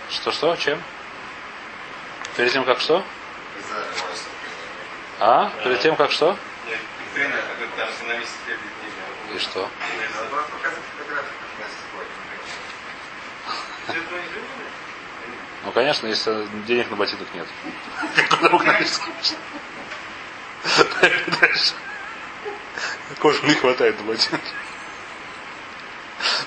Что-что? 0.09 0.55
Чем? 0.57 0.81
Перед 2.35 2.51
тем, 2.51 2.65
как 2.65 2.81
что? 2.81 3.03
А? 5.19 5.49
Перед 5.63 5.79
тем, 5.79 5.95
как 5.95 6.11
что? 6.11 6.37
И 9.33 9.39
что? 9.39 9.69
Ну, 15.65 15.71
конечно, 15.71 16.07
если 16.07 16.47
денег 16.65 16.89
на 16.89 16.95
ботинок 16.95 17.27
нет. 17.33 17.47
Куда 18.29 18.49
мог 18.49 18.63
Дальше. 21.41 21.73
Кожи 23.19 23.45
не 23.47 23.53
хватает 23.55 23.97
на 23.99 24.05
ботинок. 24.05 24.41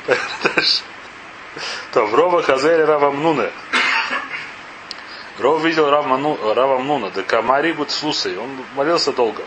Дальше. 0.07 0.83
То, 1.93 2.07
в 2.07 2.15
Рова 2.15 2.43
Хазель 2.43 2.85
Равамнуне. 2.85 3.51
Ров 5.39 5.63
видел 5.65 5.91
Равамнуна, 5.91 7.11
да 7.11 7.23
Камари 7.23 7.73
будет 7.73 7.91
слусай. 7.91 8.37
Он 8.37 8.65
молился 8.75 9.13
долго. 9.13 9.43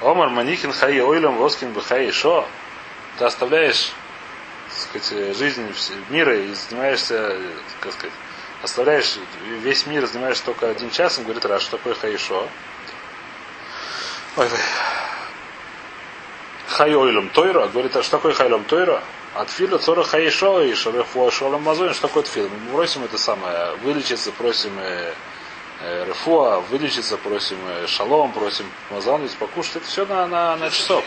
Омар 0.00 0.30
Манихин 0.30 0.72
Хаи 0.72 1.00
Ойлем 1.00 1.36
Воскин 1.36 1.72
Бахаи 1.72 2.10
Шо. 2.10 2.46
Ты 3.18 3.24
оставляешь 3.24 3.92
так 4.68 5.02
сказать, 5.02 5.36
жизнь 5.36 5.62
мира 6.10 6.36
и 6.36 6.52
занимаешься, 6.52 7.36
как 7.80 7.92
сказать, 7.92 8.12
оставляешь 8.62 9.18
весь 9.62 9.86
мир, 9.86 10.06
занимаешься 10.06 10.44
только 10.44 10.68
один 10.68 10.90
час, 10.90 11.18
он 11.18 11.24
говорит, 11.24 11.44
раз, 11.46 11.62
что 11.62 11.78
такое 11.78 11.94
Хаишо? 11.94 12.48
Ой, 14.36 14.48
Хайойлем 16.68 17.30
Тойра, 17.30 17.66
говорит, 17.66 17.96
а 17.96 18.02
что 18.02 18.18
такое 18.18 18.34
Хайлем 18.34 18.64
Тойра? 18.64 19.02
От 19.34 19.50
филя 19.50 19.78
цора 19.78 20.04
хаишо 20.04 20.62
и 20.62 20.74
шарефуа 20.74 21.30
шолом 21.30 21.62
мазон. 21.62 21.92
Что 21.92 22.08
такое 22.08 22.24
фил? 22.24 22.48
Мы 22.48 22.72
просим 22.72 23.04
это 23.04 23.18
самое, 23.18 23.76
вылечиться, 23.82 24.32
просим 24.32 24.72
э, 24.78 25.12
рефуа, 26.06 26.60
вылечиться, 26.60 27.16
просим 27.16 27.58
э, 27.68 27.86
шалом, 27.86 28.32
просим 28.32 28.70
ведь 28.90 29.36
покушать. 29.36 29.76
Это 29.76 29.86
все 29.86 30.06
на, 30.06 30.26
на, 30.26 30.56
на 30.56 30.70
часов. 30.70 31.04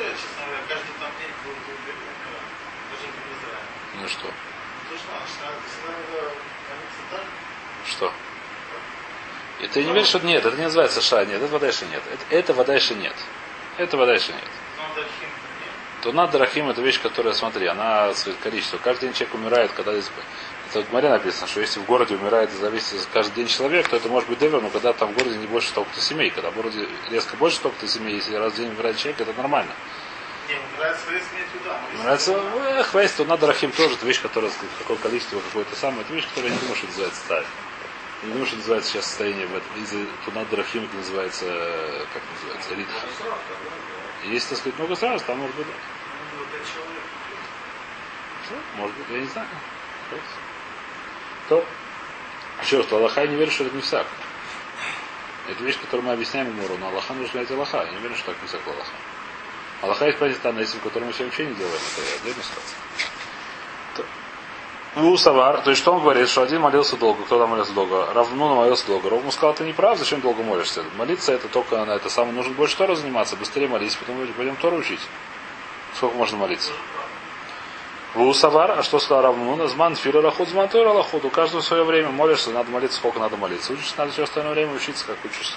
Ну 4.02 4.08
что? 4.08 4.28
Что? 7.88 8.14
И 9.60 9.68
ты 9.68 9.84
не 9.84 9.92
веришь, 9.92 10.08
что 10.08 10.20
нет, 10.20 10.46
это 10.46 10.58
не 10.58 10.64
называется 10.64 11.02
ша, 11.02 11.24
нет, 11.26 11.42
это 11.42 11.52
вода 11.52 11.68
еще 11.68 11.86
нет. 11.86 12.02
Это, 12.12 12.36
это 12.36 12.54
вода 12.54 12.74
еще 12.74 12.96
нет. 12.96 13.16
Это 13.78 13.98
вода 13.98 14.14
еще 14.14 14.34
нет. 14.34 14.44
То 16.02 16.12
надо 16.12 16.40
Рахим 16.40 16.70
это 16.70 16.82
вещь, 16.82 17.00
которая, 17.00 17.34
смотри, 17.34 17.68
она 17.68 18.12
количество. 18.42 18.78
Каждый 18.78 19.02
день 19.02 19.14
человек 19.14 19.36
умирает, 19.36 19.72
когда 19.72 19.94
здесь. 19.94 20.10
Это 20.74 20.88
в 20.88 20.94
море 20.94 21.10
написано, 21.10 21.48
что 21.48 21.60
если 21.60 21.82
в 21.82 21.86
городе 21.86 22.16
умирает 22.16 22.50
зависит 22.52 23.06
каждый 23.12 23.36
день 23.36 23.48
человек, 23.48 23.90
то 23.90 23.98
это 23.98 24.08
может 24.08 24.30
быть 24.30 24.40
девер, 24.40 24.62
но 24.62 24.70
когда 24.70 24.94
там 24.94 25.12
в 25.12 25.18
городе 25.18 25.38
не 25.38 25.46
больше 25.46 25.68
столько-то 25.68 26.00
семей. 26.00 26.30
Когда 26.30 26.50
в 26.50 26.56
городе 26.56 26.88
резко 27.10 27.36
больше 27.36 27.58
столько-то 27.58 27.90
семей, 27.90 28.16
если 28.16 28.36
раз 28.36 28.54
в 28.54 28.56
день 28.56 28.70
умирает 28.70 28.96
человек, 28.96 29.20
это 29.20 29.34
нормально. 29.34 29.72
Не, 30.48 30.56
умирает 30.74 30.98
свои 31.00 31.20
туда. 31.52 31.78
Нравится, 32.02 32.32
э, 32.34 32.84
хвест, 32.84 33.18
то 33.18 33.26
надо 33.26 33.48
Рахим 33.48 33.72
тоже, 33.72 33.96
это 33.96 34.06
вещь, 34.06 34.22
которая 34.22 34.50
какое 34.80 34.96
количество, 34.96 35.42
какое-то 35.42 35.76
самое, 35.76 36.04
это 36.04 36.14
вещь, 36.14 36.28
которая 36.30 36.52
не 36.52 36.58
думаю, 36.58 36.76
что 36.78 36.88
называется 36.88 37.20
ставить. 37.20 37.48
Я 38.22 38.28
не 38.28 38.34
думаю, 38.34 38.48
что 38.48 38.56
называется 38.56 38.92
сейчас 38.92 39.06
состояние 39.08 39.48
в 39.48 39.56
этом. 39.56 39.84
Из-за 39.84 40.06
Тунат 40.24 40.50
Драхим 40.50 40.86
это 40.86 40.96
называется, 40.96 41.46
как 42.14 42.22
называется, 42.34 42.76
ритм. 42.76 42.92
Есть, 44.24 44.48
так 44.48 44.58
сказать, 44.58 44.80
много 44.80 44.96
сразу, 44.96 45.26
там 45.26 45.38
может 45.38 45.56
быть. 45.56 45.68
Что? 48.46 48.56
Может 48.78 48.96
быть, 48.96 49.06
я 49.10 49.20
не 49.20 49.28
знаю. 49.28 49.48
То. 51.52 51.66
Еще 52.62 52.78
раз, 52.78 52.90
Аллаха 52.94 53.22
я 53.22 53.28
не 53.28 53.36
верю, 53.36 53.52
что 53.52 53.66
это 53.66 53.76
не 53.76 53.82
всяк. 53.82 54.08
Это 55.50 55.62
вещь, 55.66 55.78
которую 55.82 56.08
мы 56.08 56.14
объясняем 56.14 56.50
Муру, 56.54 56.78
но 56.78 56.88
Аллаха 56.88 57.14
нужно 57.14 57.34
знать 57.34 57.52
Аллаха. 57.52 57.84
Я 57.84 57.92
не 57.92 57.98
верю, 57.98 58.16
что 58.16 58.28
так 58.28 58.42
не 58.42 58.48
всяк 58.48 58.62
Аллаха. 58.66 58.92
Аллаха 59.82 60.06
есть 60.06 60.18
праздник 60.18 60.40
там, 60.40 60.56
в 60.56 60.80
котором 60.80 61.08
мы 61.08 61.14
все 61.14 61.26
вообще 61.26 61.46
не 61.46 61.54
делаем. 61.56 61.76
Это 61.76 62.22
отдельная 62.22 62.44
ситуация. 62.44 62.78
Усавар, 64.96 65.62
то 65.62 65.72
есть 65.72 65.82
что 65.82 65.94
он 65.94 66.02
говорит, 66.02 66.30
что 66.30 66.42
один 66.42 66.62
молился 66.62 66.96
долго, 66.96 67.24
кто 67.24 67.38
там 67.38 67.50
молился 67.50 67.74
долго? 67.74 68.14
Равнуна 68.14 68.56
молился 68.56 68.88
долго. 68.88 69.10
Равну 69.10 69.30
сказал, 69.32 69.54
ты 69.54 69.66
не 69.66 69.74
прав, 69.74 69.98
зачем 69.98 70.22
долго 70.22 70.44
молишься? 70.44 70.86
Молиться 70.98 71.34
это 71.34 71.50
только 71.50 71.84
на 71.84 71.96
это 71.96 72.10
самое, 72.10 72.34
нужно 72.34 72.54
больше 72.54 72.78
Тора 72.78 72.96
заниматься, 72.96 73.36
быстрее 73.36 73.68
молись, 73.68 73.96
потом 73.96 74.26
пойдем 74.38 74.56
Тору 74.56 74.78
учить. 74.78 75.02
Сколько 75.96 76.16
можно 76.16 76.38
молиться? 76.38 76.72
Усавар, 78.16 78.72
а 78.72 78.84
что 78.84 79.00
сказал 79.00 79.24
Равнуна? 79.24 79.68
Зман 79.68 79.96
фира 79.96 80.22
лахуд, 80.22 80.50
зман 80.50 80.68
тора 80.68 80.92
лахуд. 80.92 81.24
У 81.24 81.30
каждого 81.30 81.62
свое 81.62 81.84
время 81.84 82.10
молишься, 82.10 82.50
надо 82.52 82.70
молиться, 82.70 82.98
сколько 82.98 83.20
надо 83.20 83.38
молиться. 83.38 83.72
Учишься, 83.72 83.94
надо 83.98 84.12
все 84.12 84.24
остальное 84.24 84.54
время 84.54 84.74
учиться, 84.74 85.06
как 85.06 85.18
учишься. 85.24 85.56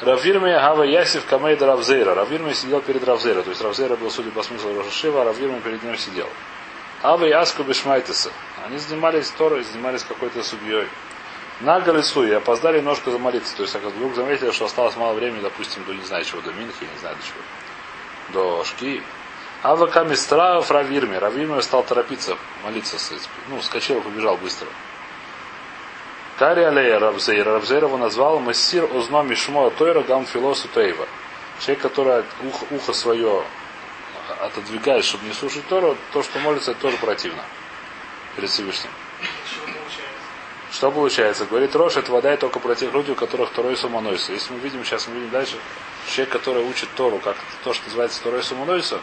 רבי 0.00 0.20
ירמיה 0.20 0.54
הוה 0.54 0.84
יתיב 0.84 1.26
קמיה 1.26 1.66
דרבי 1.66 1.87
זירא. 1.87 2.14
Рав 2.14 2.27
Ирмия 2.27 2.54
сидел 2.54 2.80
перед 2.80 3.04
Рав 3.04 3.17
Зейра. 3.17 3.42
То 3.42 3.50
есть 3.50 3.62
Рав 3.62 3.75
Зейра 3.75 3.96
был, 3.96 4.10
судя 4.10 4.30
по 4.30 4.42
смыслу, 4.42 4.74
ראש 4.78 4.94
ישיבה, 4.94 5.22
а 5.22 5.24
Рав 5.26 5.37
Ирмия 5.37 5.60
перед 5.60 5.82
ним 5.82 5.98
сидел. 5.98 6.28
הוו 7.02 7.24
עסקי 7.24 7.62
בשמעתא. 7.62 8.30
Они 8.64 8.78
занимались 8.78 9.28
Торой, 9.30 9.64
занимались 9.64 10.02
какой-то 10.02 10.42
сугьей. 10.42 10.88
נגה 11.60 11.80
לצלויי 11.80 12.24
и 12.24 12.32
опоздали 12.32 12.78
немножко 12.78 13.10
за 13.10 13.18
молиться. 13.18 13.54
То 13.54 13.62
есть, 13.62 13.74
как 13.74 13.82
вдруг 13.82 14.14
заметили, 14.14 14.50
что 14.50 14.64
осталось 14.64 14.96
мало 14.96 15.12
времени, 15.12 15.42
допустим, 15.42 15.84
до 15.84 15.92
не 15.92 16.02
знаю 16.04 16.24
чего, 16.24 16.40
до 16.40 16.52
Минхи, 16.52 16.82
не 16.82 16.98
знаю 17.00 17.16
до 17.16 17.22
чего. 17.22 17.40
До 18.32 18.64
שקיעה. 18.64 19.02
הוה 19.62 19.86
קמסרהב 19.86 20.60
רבי 20.68 20.85
ירמיה. 20.85 21.18
Рав 21.18 21.33
Ирмия 21.33 21.62
стал 21.62 21.84
торопиться, 21.84 22.36
молиться. 22.64 22.96
Ну, 23.48 23.62
вскочил 23.62 24.00
побежал 24.00 24.36
быстро. 24.36 24.66
Кари 26.38 26.62
Алея 26.62 26.98
Равзейра. 26.98 27.52
Равзейра 27.52 27.86
его 27.86 27.96
назвал 27.96 28.40
Массир 28.40 28.84
Узно 28.92 29.22
Мишмо 29.22 29.70
Тойра 29.70 30.02
Гам 30.02 30.26
Филосу 30.26 30.66
Тейва. 30.68 31.06
Человек, 31.60 31.82
который 31.82 32.24
ухо, 32.42 32.66
ухо 32.72 32.92
свое 32.92 33.44
отодвигает, 34.40 35.04
чтобы 35.04 35.26
не 35.26 35.32
слушать 35.32 35.66
Тору, 35.68 35.96
то, 36.12 36.22
что 36.22 36.38
молится, 36.40 36.72
это 36.72 36.80
тоже 36.80 36.96
противно 36.96 37.42
перед 38.34 38.50
Всевышним. 38.50 38.90
Что 40.72 40.90
получается? 40.90 41.44
Говорит 41.44 41.76
Рош, 41.76 41.96
это 41.96 42.10
вода 42.10 42.32
и 42.32 42.36
только 42.36 42.58
про 42.58 42.74
тех 42.74 42.92
людей, 42.94 43.12
у 43.12 43.14
которых 43.14 43.50
Торой 43.50 43.76
Суманойса. 43.76 44.32
Если 44.32 44.52
мы 44.52 44.58
видим, 44.60 44.84
сейчас 44.84 45.06
мы 45.06 45.14
видим 45.16 45.30
дальше, 45.30 45.56
человек, 46.08 46.32
который 46.32 46.64
учит 46.64 46.88
Тору, 46.96 47.18
как 47.18 47.36
то, 47.62 47.74
что 47.74 47.84
называется 47.84 48.22
Торой 48.22 48.42
Суманойса, 48.42 49.00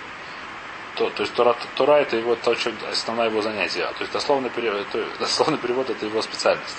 то, 0.95 1.09
то 1.09 1.23
есть 1.23 1.33
Тора, 1.33 1.55
Тора 1.75 1.97
это 1.97 2.17
его 2.17 2.35
то, 2.35 2.55
что 2.55 2.71
основное 2.91 3.29
его 3.29 3.41
занятие. 3.41 3.85
То 3.97 4.01
есть 4.01 4.11
дословный 4.11 4.49
перевод, 4.49 4.87
то, 4.91 5.05
дословный 5.19 5.57
перевод 5.57 5.89
это 5.89 6.05
его 6.05 6.21
специальность. 6.21 6.77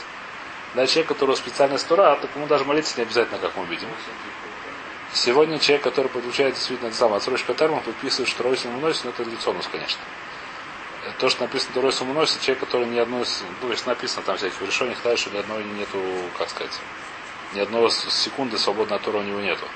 Да, 0.75 0.87
человек, 0.87 1.11
у 1.11 1.15
которого 1.15 1.35
специальность 1.35 1.87
Тора, 1.89 2.17
так 2.21 2.31
ему 2.35 2.47
даже 2.47 2.65
молиться 2.65 2.97
не 2.97 3.03
обязательно, 3.03 3.39
как 3.39 3.57
мы 3.57 3.65
видим. 3.67 3.89
Сегодня 5.13 5.59
человек, 5.59 5.83
который 5.83 6.09
получает 6.09 6.55
действительно 6.55 6.93
самое 6.93 7.17
отсрочка 7.17 7.53
терма, 7.55 7.81
подписывает, 7.81 8.29
что 8.29 8.45
Ройсом 8.45 8.77
уносит, 8.77 9.05
но 9.05 9.11
это 9.11 9.25
лицонус, 9.25 9.67
конечно. 9.67 10.01
То, 11.19 11.29
что 11.29 11.43
написано 11.43 11.73
что 11.73 11.81
Ройсом 11.81 12.11
уносит, 12.11 12.41
человек, 12.41 12.61
который 12.61 12.87
ни 12.87 12.99
одной, 12.99 13.25
ну, 13.63 13.71
есть 13.71 13.87
написано 13.87 14.23
там 14.23 14.37
всяких 14.37 14.63
решений, 14.63 14.95
что 14.95 15.31
ни 15.31 15.39
одной 15.39 15.65
нету, 15.65 15.99
как 16.39 16.51
сказать, 16.51 16.79
ни 17.55 17.61
одного 17.61 17.89
секунды 17.89 18.59
свободной 18.59 18.99
от 18.99 19.03
Тора 19.03 19.19
у 19.19 19.23
него 19.23 19.41
нету. 19.41 19.67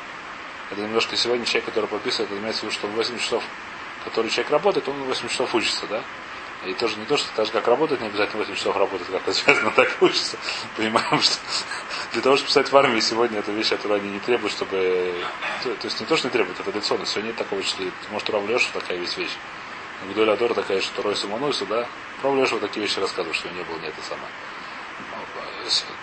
Это 0.71 0.81
немножко 0.81 1.17
сегодня 1.17 1.45
человек, 1.45 1.65
который 1.65 1.87
подписывает, 1.87 2.31
это 2.31 2.41
имеется 2.41 2.61
в 2.61 2.65
виду, 2.65 2.75
что 2.75 2.87
8 2.87 3.19
часов, 3.19 3.43
который 4.05 4.31
человек 4.31 4.53
работает, 4.53 4.89
он 4.89 5.03
8 5.05 5.29
часов 5.29 5.55
учится, 5.55 5.87
да? 5.87 6.03
И 6.67 6.73
тоже 6.73 6.97
не 6.97 7.05
то, 7.05 7.17
что 7.17 7.29
так 7.37 7.45
же 7.47 7.53
как 7.53 7.69
работает, 7.69 8.01
не 8.01 8.07
обязательно 8.07 8.39
8 8.39 8.55
часов 8.55 8.77
работать, 8.77 9.07
как-то 9.09 9.33
связано, 9.33 9.71
так 9.73 9.97
учится. 10.01 10.39
Понимаем, 10.77 11.21
что 11.21 11.37
для 12.13 12.23
того, 12.23 12.37
чтобы 12.37 12.49
писать 12.49 12.73
в 12.73 12.77
армии 12.77 13.01
сегодня, 13.01 13.41
это 13.41 13.53
вещь, 13.53 13.69
которую 13.71 14.01
они 14.01 14.11
не 14.11 14.21
требуют, 14.21 14.53
чтобы... 14.53 15.15
То, 15.63 15.75
то 15.75 15.87
есть 15.87 16.01
не 16.01 16.07
то, 16.07 16.17
что 16.17 16.29
не 16.29 16.33
требуют, 16.33 16.59
это 16.59 16.71
традиционно. 16.71 17.05
Сегодня 17.05 17.29
нет 17.29 17.37
такого, 17.37 17.63
что 17.63 17.83
может 18.11 18.31
Рав 18.31 18.49
Леша 18.49 18.69
такая 18.73 18.97
вещь 18.99 19.17
вещь. 19.17 19.37
Гдоль 20.11 20.31
Адор 20.31 20.55
такая, 20.55 20.81
что 20.81 21.03
Рой 21.03 21.17
Самонуйсу, 21.17 21.67
да? 21.67 21.87
Рав 22.23 22.35
Леша 22.35 22.55
вот 22.55 22.63
такие 22.63 22.87
вещи 22.87 22.99
рассказывает, 22.99 23.37
что 23.37 23.49
не 23.51 23.63
было 23.63 23.79
не 23.81 23.89
это 23.89 24.03
самое. 24.09 24.29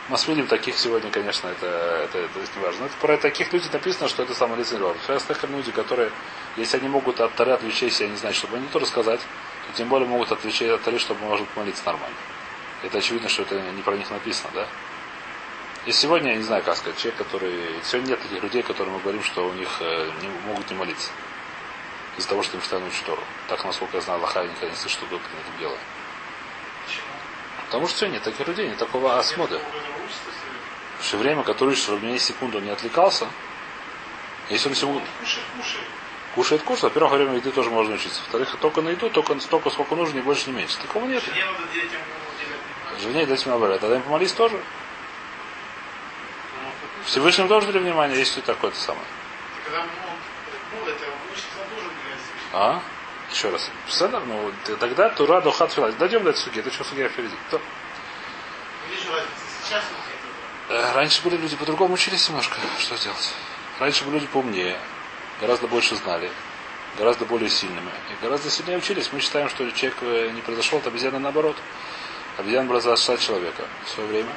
Масвилим 0.10 0.48
таких 0.48 0.78
сегодня, 0.78 1.12
конечно, 1.12 1.48
это, 1.48 1.66
это, 1.66 2.18
это 2.18 2.40
не 2.56 2.64
важно. 2.64 2.86
Это 2.86 2.94
про 3.00 3.18
таких 3.18 3.54
людей 3.54 3.70
написано, 3.72 4.10
что 4.10 4.24
это 4.24 4.34
самое 4.34 4.60
лицензировано. 4.60 4.98
Сейчас 5.06 5.26
люди, 5.44 5.72
которые, 5.72 6.12
если 6.58 6.78
они 6.78 6.90
могут 6.90 7.20
от 7.22 7.34
Тары 7.36 7.52
отвлечь, 7.52 7.82
если 7.82 8.06
они 8.06 8.16
знают, 8.16 8.38
чтобы 8.38 8.58
они 8.58 8.68
то 8.68 8.80
рассказать, 8.80 9.20
то 9.20 9.78
тем 9.78 9.88
более 9.90 10.08
могут 10.08 10.32
отвечать 10.32 10.70
от 10.70 10.82
Тары, 10.82 11.00
чтобы 11.00 11.22
может 11.22 11.48
молиться 11.56 11.84
нормально. 11.86 12.18
Это 12.84 12.98
очевидно, 12.98 13.30
что 13.30 13.44
это 13.44 13.62
не 13.62 13.82
про 13.82 13.96
них 13.96 14.10
написано, 14.10 14.50
да? 14.54 14.68
И 15.86 15.92
сегодня, 15.92 16.32
я 16.32 16.38
не 16.38 16.44
знаю, 16.44 16.64
как 16.64 16.78
сказать, 16.78 17.00
человек, 17.00 17.18
который... 17.18 17.60
Сегодня 17.84 18.10
нет 18.12 18.22
таких 18.22 18.44
людей, 18.44 18.62
которые 18.64 18.94
мы 18.94 19.00
говорим, 19.02 19.24
что 19.24 19.48
у 19.48 19.54
них 19.54 19.70
э, 19.80 20.12
не, 20.22 20.30
могут 20.48 20.70
не 20.70 20.76
молиться. 20.76 21.10
Из-за 22.18 22.30
того, 22.30 22.44
что 22.44 22.58
им 22.58 22.62
постоянно 22.62 22.88
учат 22.88 23.06
Тору. 23.06 23.24
Так, 23.48 23.66
насколько 23.66 23.98
я 23.98 24.02
знаю, 24.02 24.20
Аллаха 24.20 24.44
никогда 24.44 24.70
не 24.70 24.76
слышит, 24.76 25.00
что 25.00 25.06
на 25.12 25.16
этом 25.16 25.60
делает. 25.60 25.80
Потому 27.72 27.88
что 27.88 28.00
сегодня 28.00 28.16
нет 28.16 28.24
таких 28.24 28.46
людей, 28.46 28.68
нет 28.68 28.78
такого 28.78 29.18
осмотра. 29.18 29.58
Все 31.00 31.18
время, 31.18 31.42
которое 31.44 31.72
учится, 31.72 31.96
чтобы 31.96 32.20
секунду 32.20 32.60
не 32.60 32.70
отвлекался, 32.70 33.28
если 34.50 34.68
он 34.68 34.76
секунду... 34.76 35.02
Кушает, 36.36 36.64
кушает. 36.64 36.84
Во-первых, 36.84 37.12
во 37.14 37.18
время 37.18 37.36
еды 37.36 37.50
тоже 37.50 37.70
можно 37.70 37.96
учиться. 37.96 38.20
Во-вторых, 38.24 38.58
только 38.60 38.82
на 38.82 38.90
еду, 38.90 39.10
только 39.10 39.40
столько, 39.40 39.70
сколько 39.70 39.96
нужно, 39.96 40.16
не 40.16 40.22
больше, 40.22 40.50
не 40.50 40.58
меньше. 40.58 40.78
Такого 40.80 41.06
нет. 41.06 41.24
Жене 43.00 43.26
дать 43.26 43.46
наоборот. 43.46 43.80
Тогда 43.80 43.96
им 43.96 44.02
помолись 44.02 44.34
тоже. 44.34 44.62
Всевышним 47.06 47.48
тоже 47.48 47.68
дали 47.68 47.80
внимание, 47.80 48.20
есть 48.20 48.44
такое-то 48.44 48.78
самое. 48.78 49.06
А? 52.52 52.82
Еще 53.32 53.50
раз. 53.50 53.70
Седер, 53.88 54.22
ну, 54.26 54.52
тогда 54.80 55.10
Тура 55.10 55.42
до 55.42 55.52
хат 55.52 55.74
Дойдем 55.98 56.24
до 56.24 56.32
этой 56.32 56.40
суги. 56.40 56.60
Это 56.60 56.70
еще 56.70 56.84
суги 56.84 57.08
впереди. 57.08 57.36
То. 57.50 57.62
Раньше 60.94 61.22
были 61.24 61.38
люди 61.38 61.56
по-другому 61.56 61.94
учились 61.94 62.28
немножко. 62.30 62.58
Что 62.80 62.98
делать? 62.98 63.34
Раньше 63.80 64.04
были 64.06 64.16
люди 64.16 64.28
поумнее, 64.28 64.78
гораздо 65.40 65.68
больше 65.68 65.96
знали, 65.96 66.30
гораздо 66.98 67.26
более 67.26 67.50
сильными. 67.50 67.92
И 68.12 68.24
гораздо 68.24 68.50
сильнее 68.50 68.78
учились. 68.78 69.10
Мы 69.12 69.20
считаем, 69.20 69.50
что 69.50 69.70
человек 69.72 69.98
э, 70.02 70.30
не 70.34 70.42
произошел 70.42 70.80
от 70.80 70.88
обезьяны 70.88 71.20
наоборот. 71.20 71.58
Обезьяна 72.38 72.70
произошла 72.70 73.16
от 73.16 73.22
человека 73.22 73.64
в 73.86 73.90
свое 73.90 74.10
время. 74.10 74.30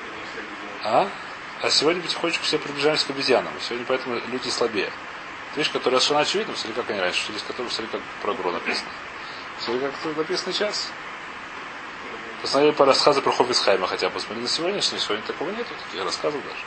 А? 0.82 1.08
А 1.62 1.70
сегодня 1.70 2.02
потихонечку 2.02 2.44
все 2.44 2.58
приближаемся 2.58 3.06
к 3.06 3.10
обезьянам. 3.10 3.52
Сегодня 3.60 3.86
поэтому 3.86 4.20
люди 4.28 4.48
слабее. 4.48 4.90
Это 5.54 5.60
вещь, 5.60 5.70
которая 5.70 6.00
совершенно 6.00 6.22
очевидна, 6.22 6.56
смотри, 6.56 6.82
как 6.82 6.90
они 6.90 6.98
раньше 6.98 7.22
учились, 7.22 7.42
которые 7.42 7.70
смотри, 7.70 7.92
как 7.92 8.00
про 8.22 8.34
Гро 8.34 8.50
написано. 8.50 8.90
Смотри, 9.60 9.82
как 9.82 9.92
тут 10.02 10.16
написано 10.16 10.52
сейчас. 10.52 10.90
Посмотрели 12.42 12.72
по 12.72 12.84
рассказу 12.84 13.22
про 13.22 13.30
Хофисхайма 13.30 13.86
хотя 13.86 14.08
бы. 14.08 14.14
Посмотри 14.14 14.42
на 14.42 14.48
сегодняшний. 14.48 14.98
Сегодня 14.98 15.24
такого 15.24 15.50
нету, 15.50 15.70
таких 15.86 16.04
рассказов 16.04 16.42
даже. 16.42 16.64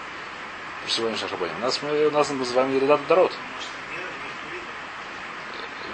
Про 0.84 0.90
сегодняшних 0.90 1.32
рабаним. 1.32 1.60
Нас 1.60 1.82
мы, 1.82 2.10
нас 2.12 2.30
мы 2.30 2.38
называем 2.38 2.74
Ередат 2.74 3.06
Дород. 3.08 3.34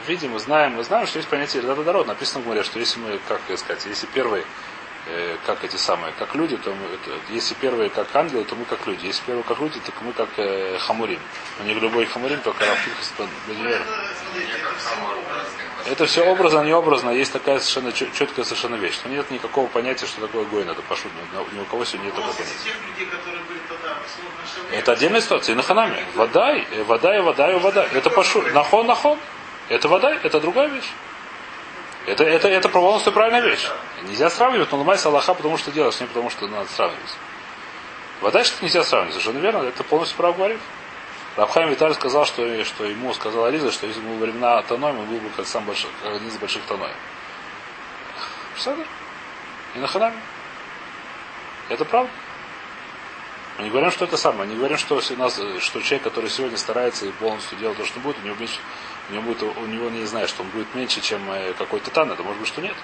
Видим, 0.05 0.33
мы 0.33 0.39
знаем, 0.39 0.73
мы 0.73 0.83
знаем, 0.83 1.07
что 1.07 1.17
есть 1.17 1.29
понятие 1.29 1.63
Ередат 1.63 1.83
Дород. 1.83 2.05
Написано 2.05 2.43
в 2.43 2.45
море, 2.45 2.61
что 2.61 2.77
если 2.77 2.99
мы, 2.99 3.19
как 3.27 3.41
сказать, 3.57 3.83
если 3.87 4.05
первый 4.05 4.45
э, 5.07 5.37
как 5.45 5.63
эти 5.63 5.75
самые, 5.75 6.13
как 6.17 6.35
люди, 6.35 6.57
то 6.57 6.71
мы, 6.71 6.85
это, 6.95 7.11
если 7.29 7.53
первые 7.55 7.89
как 7.89 8.15
ангелы, 8.15 8.43
то 8.45 8.55
мы 8.55 8.65
как 8.65 8.85
люди. 8.87 9.05
Если 9.07 9.23
первые 9.23 9.43
как 9.43 9.59
люди, 9.59 9.79
то 9.79 9.91
мы 10.01 10.13
как 10.13 10.29
э, 10.37 10.77
хамурим. 10.79 11.19
Но 11.59 11.65
не 11.65 11.73
любой 11.73 12.05
хамурим, 12.05 12.39
только 12.41 12.65
Рафикас 12.65 13.13
Беньер. 13.47 13.81
Это, 15.85 16.05
все 16.05 16.23
образно. 16.25 16.61
Не 16.63 16.73
образно, 16.73 17.09
есть 17.09 17.33
такая 17.33 17.59
совершенно 17.59 17.91
чет- 17.91 18.13
четкая 18.13 18.45
совершенно 18.45 18.75
вещь. 18.75 18.99
Но 19.03 19.11
нет 19.11 19.29
никакого 19.31 19.67
понятия, 19.67 20.05
что 20.05 20.21
такое 20.21 20.45
гойн, 20.45 20.69
это 20.69 20.81
пошут. 20.83 21.11
Ни 21.51 21.59
у 21.59 21.65
кого 21.65 21.83
сегодня 21.83 22.05
нет 22.05 22.15
такого 22.15 22.33
понятия. 22.33 22.53
Это 24.71 24.91
отдельная 24.93 25.21
ситуация. 25.21 25.53
И 25.53 25.55
на 25.55 25.63
ханаме. 25.63 26.05
Вода, 26.15 26.55
и 26.55 26.83
вода, 26.83 27.17
и 27.17 27.21
вода, 27.21 27.51
и 27.51 27.59
вода. 27.59 27.85
Это 27.93 28.09
пошу. 28.09 28.41
Нахон, 28.53 28.87
нахон. 28.87 29.19
Это 29.69 29.87
вода, 29.87 30.11
это 30.23 30.39
другая 30.39 30.67
вещь. 30.69 30.89
Это, 32.05 32.23
это, 32.25 32.49
это 32.49 32.69
полностью 32.69 33.13
правильная 33.13 33.41
вещь. 33.41 33.69
Нельзя 34.03 34.29
сравнивать, 34.29 34.71
но 34.71 34.77
ломайся 34.79 35.07
Аллаха, 35.07 35.33
потому 35.33 35.57
что 35.57 35.71
делаешь, 35.71 35.99
не 36.01 36.07
потому 36.07 36.29
что 36.29 36.47
надо 36.47 36.69
сравнивать. 36.69 37.15
Вода 38.19 38.43
что 38.43 38.63
нельзя 38.63 38.83
сравнивать, 38.83 39.13
совершенно 39.13 39.41
верно, 39.41 39.67
это 39.67 39.83
полностью 39.83 40.17
прав 40.17 40.35
говорит. 40.35 40.59
Рабхайм 41.35 41.69
Виталь 41.69 41.95
сказал, 41.95 42.25
что, 42.25 42.63
что 42.65 42.85
ему 42.85 43.13
сказала 43.13 43.47
Лиза, 43.47 43.71
что 43.71 43.87
если 43.87 44.01
бы 44.01 44.09
был 44.09 44.17
времена 44.17 44.61
Таноем, 44.63 44.99
он 44.99 45.05
был 45.05 45.17
бы 45.17 45.29
как 45.35 45.47
сам 45.47 45.65
большой, 45.65 45.89
как 46.01 46.15
один 46.15 46.27
из 46.27 46.37
больших 46.37 46.63
Таноем. 46.63 46.95
Представляешь? 48.53 48.87
И 49.75 49.79
на 49.79 49.87
ханаме. 49.87 50.17
Это 51.69 51.85
правда. 51.85 52.11
Мы 53.57 53.65
не 53.65 53.69
говорим, 53.69 53.91
что 53.91 54.05
это 54.05 54.17
самое. 54.17 54.49
Не 54.49 54.55
говорим, 54.55 54.77
что, 54.77 54.95
у 54.95 55.17
нас, 55.17 55.39
э, 55.39 55.59
что 55.59 55.81
человек, 55.81 56.03
который 56.03 56.29
сегодня 56.29 56.57
старается 56.57 57.05
и 57.05 57.11
полностью 57.11 57.57
делает 57.57 57.77
то, 57.77 57.85
что 57.85 57.99
будет, 57.99 58.17
у 58.21 58.25
него 58.25 58.35
меньше, 58.35 58.59
у 59.09 59.13
него, 59.13 59.23
будет, 59.23 59.43
у 59.43 59.65
него 59.65 59.89
не 59.89 60.05
знаю, 60.05 60.27
что 60.27 60.43
он 60.43 60.49
будет 60.49 60.73
меньше, 60.75 61.01
чем 61.01 61.29
э, 61.31 61.53
какой-то 61.53 61.91
тан. 61.91 62.11
Это 62.11 62.23
может 62.23 62.39
быть, 62.39 62.47
что 62.47 62.61
нет. 62.61 62.75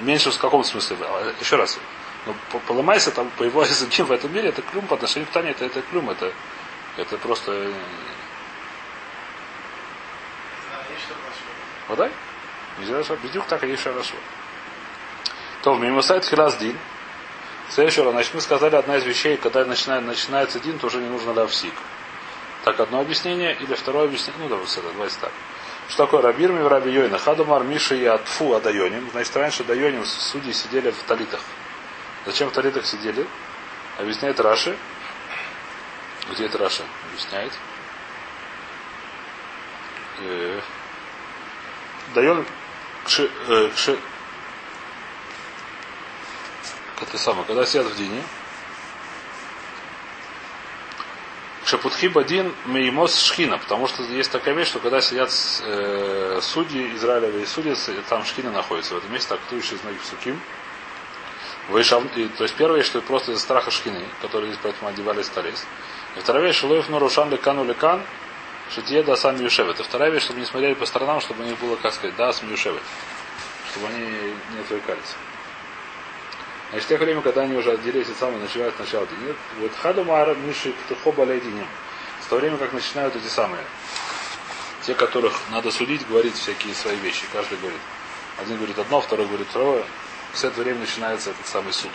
Меньше 0.00 0.30
в 0.30 0.38
каком 0.38 0.64
смысле? 0.64 0.96
А, 1.00 1.34
Еще 1.40 1.56
раз. 1.56 1.78
Ну, 2.26 2.34
по- 2.50 2.58
поломайся 2.60 3.10
там 3.10 3.30
по 3.36 3.44
его 3.44 3.62
языке 3.64 4.02
в 4.04 4.12
этом 4.12 4.32
мире, 4.32 4.48
это 4.48 4.62
клюм 4.62 4.86
по 4.86 4.94
отношению 4.94 5.28
к 5.28 5.32
Тане, 5.32 5.50
это, 5.50 5.64
это 5.64 5.80
клюм, 5.82 6.10
это, 6.10 6.32
это 6.96 7.16
просто 7.18 7.70
вода. 11.88 12.10
Нельзя 12.78 12.94
даже 12.94 13.16
бедюк 13.16 13.46
так 13.46 13.62
и 13.64 13.68
есть 13.68 13.82
хорошо. 13.82 14.14
То 15.62 15.74
в 15.74 15.80
мимусайт 15.80 16.24
хилас 16.24 16.56
дин. 16.56 16.76
Следующий 17.68 18.02
раз, 18.02 18.12
значит, 18.12 18.34
мы 18.34 18.40
сказали, 18.40 18.76
одна 18.76 18.96
из 18.96 19.04
вещей, 19.04 19.36
когда 19.36 19.64
начинает, 19.64 20.04
начинается 20.04 20.60
дин, 20.60 20.78
то 20.78 20.86
уже 20.86 20.98
не 20.98 21.08
нужно 21.08 21.32
лавсик. 21.32 21.74
Так, 22.66 22.80
одно 22.80 22.98
объяснение, 22.98 23.54
или 23.60 23.74
второе 23.76 24.06
объяснение, 24.06 24.42
ну, 24.42 24.48
давайте, 24.48 24.80
давайте 24.80 25.16
так. 25.20 25.30
Что 25.88 26.04
такое 26.04 26.20
Рабирми 26.20 26.60
в 26.60 26.66
Раби 26.66 26.90
Йойна? 26.90 27.16
Хадумар 27.16 27.62
Миша 27.62 27.94
и 27.94 28.04
Атфу 28.04 28.54
Адайоним. 28.54 29.08
Значит, 29.12 29.36
раньше 29.36 29.62
Дайоним 29.62 30.04
судьи 30.04 30.52
сидели 30.52 30.90
в 30.90 31.00
талитах. 31.04 31.38
Зачем 32.24 32.48
в 32.48 32.52
талитах 32.52 32.84
сидели? 32.84 33.24
Объясняет 33.98 34.40
Раши. 34.40 34.76
Где 36.32 36.46
это 36.46 36.58
Раши? 36.58 36.82
Объясняет. 37.12 37.52
Э, 40.22 40.60
Дайон 42.16 42.44
кши, 43.04 43.30
э, 43.46 43.70
кши- 43.76 44.00
это 47.00 47.16
самое, 47.16 47.46
когда 47.46 47.64
сидят 47.64 47.86
в 47.86 47.96
дине, 47.96 48.24
Шапутхи 51.66 52.06
Бадин 52.06 52.54
Меймос 52.66 53.20
Шхина, 53.20 53.58
потому 53.58 53.88
что 53.88 54.04
есть 54.04 54.30
такая 54.30 54.54
вещь, 54.54 54.68
что 54.68 54.78
когда 54.78 55.00
сидят 55.00 55.30
э, 55.64 56.38
судьи 56.40 56.94
Израилевые 56.94 57.44
судьи, 57.44 57.74
с- 57.74 57.90
там 58.08 58.24
Шхина 58.24 58.52
находится 58.52 58.94
в 58.94 58.98
этом 58.98 59.12
месте, 59.12 59.30
так 59.30 59.40
из 59.52 59.82
многих 59.82 60.00
суким. 60.04 60.40
Вышав, 61.68 62.04
и, 62.16 62.28
то 62.28 62.44
есть 62.44 62.54
первое, 62.54 62.84
что 62.84 63.00
просто 63.00 63.32
из-за 63.32 63.42
страха 63.42 63.72
шхины, 63.72 64.04
которые 64.22 64.52
здесь 64.52 64.60
поэтому 64.62 64.88
одевали 64.88 65.22
столес. 65.22 65.66
И 66.14 66.20
вторая 66.20 66.44
вещь, 66.44 66.56
Шилоев 66.60 66.88
Нурушан 66.88 67.30
Лекану 67.30 67.64
Лекан, 67.64 68.00
Шитье 68.72 69.02
да 69.02 69.16
сам 69.16 69.40
Юшевет. 69.42 69.80
И 69.80 69.82
вторая 69.82 70.10
вещь, 70.10 70.22
чтобы 70.22 70.38
не 70.38 70.46
смотрели 70.46 70.74
по 70.74 70.86
сторонам, 70.86 71.20
чтобы 71.20 71.42
у 71.42 71.46
них 71.46 71.58
было, 71.58 71.74
как 71.74 71.92
сказать, 71.92 72.14
да 72.14 72.32
сам 72.32 72.48
Юшевет. 72.48 72.82
Чтобы 73.72 73.88
они 73.88 74.00
не 74.54 74.60
отвлекались. 74.60 75.16
Значит, 76.70 76.86
в 76.86 76.88
тех 76.88 77.00
время, 77.00 77.20
когда 77.22 77.42
они 77.42 77.54
уже 77.54 77.72
отделились 77.72 78.08
от 78.08 78.16
самого 78.16 78.38
начинают 78.38 78.74
сначала 78.76 79.06
день. 79.06 79.36
Вот 79.60 79.72
Хадумара 79.80 80.34
Миши 80.34 80.72
Ктухоба 80.72 81.22
Лейдиним. 81.22 81.66
В 82.22 82.28
то 82.28 82.36
время, 82.36 82.56
как 82.56 82.72
начинают 82.72 83.14
эти 83.14 83.28
самые, 83.28 83.62
те, 84.82 84.94
которых 84.94 85.32
надо 85.50 85.70
судить, 85.70 86.06
говорить 86.08 86.34
всякие 86.34 86.74
свои 86.74 86.96
вещи. 86.96 87.24
Каждый 87.32 87.58
говорит. 87.58 87.80
Один 88.38 88.56
говорит 88.56 88.78
одно, 88.78 89.00
второй 89.00 89.26
говорит 89.26 89.46
второе. 89.48 89.84
С 90.32 90.44
этого 90.44 90.64
времени 90.64 90.80
начинается 90.80 91.30
этот 91.30 91.46
самый 91.46 91.72
суд. 91.72 91.90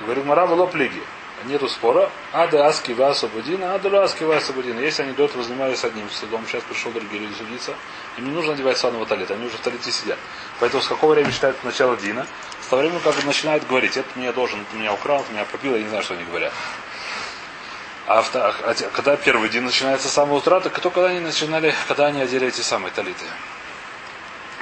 И 0.00 0.04
говорит, 0.04 0.24
Мара 0.24 0.44
лоб 0.44 0.74
лиги. 0.74 1.02
Нету 1.46 1.68
спора. 1.68 2.10
Ада 2.32 2.66
аски 2.66 2.92
вас 2.92 3.24
обудина, 3.24 3.74
ада 3.74 4.02
аски 4.02 4.22
вас 4.24 4.48
обудина. 4.50 4.78
Если 4.80 5.02
они 5.02 5.12
до 5.12 5.24
этого 5.24 5.42
занимались 5.42 5.84
одним 5.84 6.08
судом, 6.10 6.46
сейчас 6.46 6.62
пришел 6.62 6.92
другие 6.92 7.22
люди 7.22 7.34
судиться, 7.34 7.74
им 8.16 8.26
не 8.26 8.30
нужно 8.30 8.52
одевать 8.52 8.78
санного 8.78 9.06
талита, 9.06 9.34
они 9.34 9.46
уже 9.46 9.56
в 9.56 9.60
талите 9.60 9.90
сидят. 9.90 10.18
Поэтому 10.60 10.82
с 10.82 10.86
какого 10.86 11.14
времени 11.14 11.32
считают 11.32 11.62
начало 11.64 11.96
Дина? 11.96 12.26
С 12.60 12.66
того 12.68 12.82
времени, 12.82 13.00
как 13.00 13.24
начинают 13.24 13.66
говорить, 13.66 13.96
это 13.96 14.08
мне 14.14 14.32
должен, 14.32 14.60
это 14.60 14.76
меня 14.76 14.92
украл, 14.92 15.20
это 15.20 15.32
меня 15.32 15.44
пропил, 15.44 15.74
я 15.74 15.82
не 15.82 15.88
знаю, 15.88 16.04
что 16.04 16.14
они 16.14 16.24
говорят. 16.24 16.52
А, 18.06 18.24
а 18.34 18.74
когда 18.92 19.16
первый 19.16 19.48
день 19.48 19.62
начинается 19.62 20.08
с 20.08 20.12
самого 20.12 20.36
утра, 20.36 20.60
так 20.60 20.72
кто 20.72 20.90
когда 20.90 21.08
они 21.08 21.20
начинали, 21.20 21.74
когда 21.88 22.06
они 22.06 22.20
одели 22.20 22.48
эти 22.48 22.60
самые 22.60 22.92
талиты? 22.92 23.24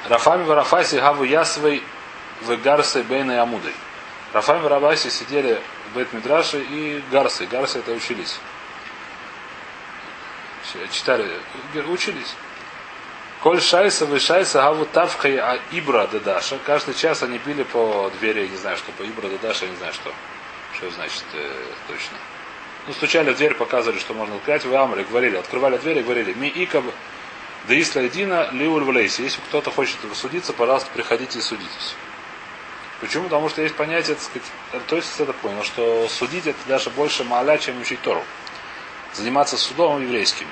Рафами 0.07 0.43
Варафаси 0.43 0.95
Гаву 0.95 1.23
Ясвей 1.23 1.83
Вегарсы 2.47 3.03
Бейна 3.03 3.33
и 3.33 3.35
Амудой. 3.35 3.73
Рафами 4.33 4.61
Варафаси 4.61 5.09
сидели 5.09 5.61
Бет 5.95 6.13
Мидраше 6.13 6.61
и 6.61 7.03
Гарсы. 7.11 7.45
Гарсы 7.45 7.79
это 7.79 7.91
учились. 7.91 8.39
Читали, 10.91 11.27
учились. 11.89 12.35
Коль 13.41 13.59
шайса 13.59 14.05
вы 14.05 14.19
шайса 14.19 14.61
гаву 14.61 14.85
тавхай 14.85 15.37
а 15.37 15.59
ибра 15.71 16.07
дедаша. 16.07 16.59
Каждый 16.65 16.93
час 16.93 17.23
они 17.23 17.39
били 17.39 17.63
по 17.63 18.11
двери, 18.19 18.41
я 18.41 18.47
не 18.47 18.57
знаю, 18.57 18.77
что 18.77 18.91
по 18.91 19.03
ибра 19.03 19.27
дедаша, 19.27 19.65
я 19.65 19.71
не 19.71 19.77
знаю, 19.77 19.93
что. 19.93 20.13
Что 20.75 20.89
значит 20.91 21.23
э, 21.33 21.51
точно. 21.87 22.17
Ну, 22.87 22.93
стучали 22.93 23.31
в 23.31 23.37
дверь, 23.37 23.55
показывали, 23.55 23.99
что 23.99 24.13
можно 24.13 24.35
открыть. 24.35 24.63
В 24.63 24.75
Амре 24.75 25.03
говорили, 25.03 25.37
открывали 25.37 25.77
дверь 25.77 25.99
и 25.99 26.03
говорили, 26.03 26.33
ми 26.33 26.51
икаб 26.53 26.85
да 27.67 27.79
Исла 27.79 28.01
Лиуль 28.51 28.83
Влейси. 28.83 29.21
Если 29.21 29.39
кто-то 29.41 29.71
хочет 29.71 29.97
судиться, 30.15 30.53
пожалуйста, 30.53 30.89
приходите 30.93 31.39
и 31.39 31.41
судитесь. 31.41 31.95
Почему? 33.01 33.23
Потому 33.23 33.49
что 33.49 33.63
есть 33.63 33.75
понятие, 33.75 34.15
так 34.15 34.23
сказать, 34.23 34.87
то 34.87 34.95
есть 34.95 35.19
это 35.19 35.33
понял, 35.33 35.63
что 35.63 36.07
судить 36.07 36.45
это 36.45 36.59
даже 36.67 36.91
больше 36.91 37.23
маля, 37.23 37.57
чем 37.57 37.81
учить 37.81 37.99
Тору. 38.03 38.23
Заниматься 39.13 39.57
судом 39.57 40.01
еврейским. 40.01 40.47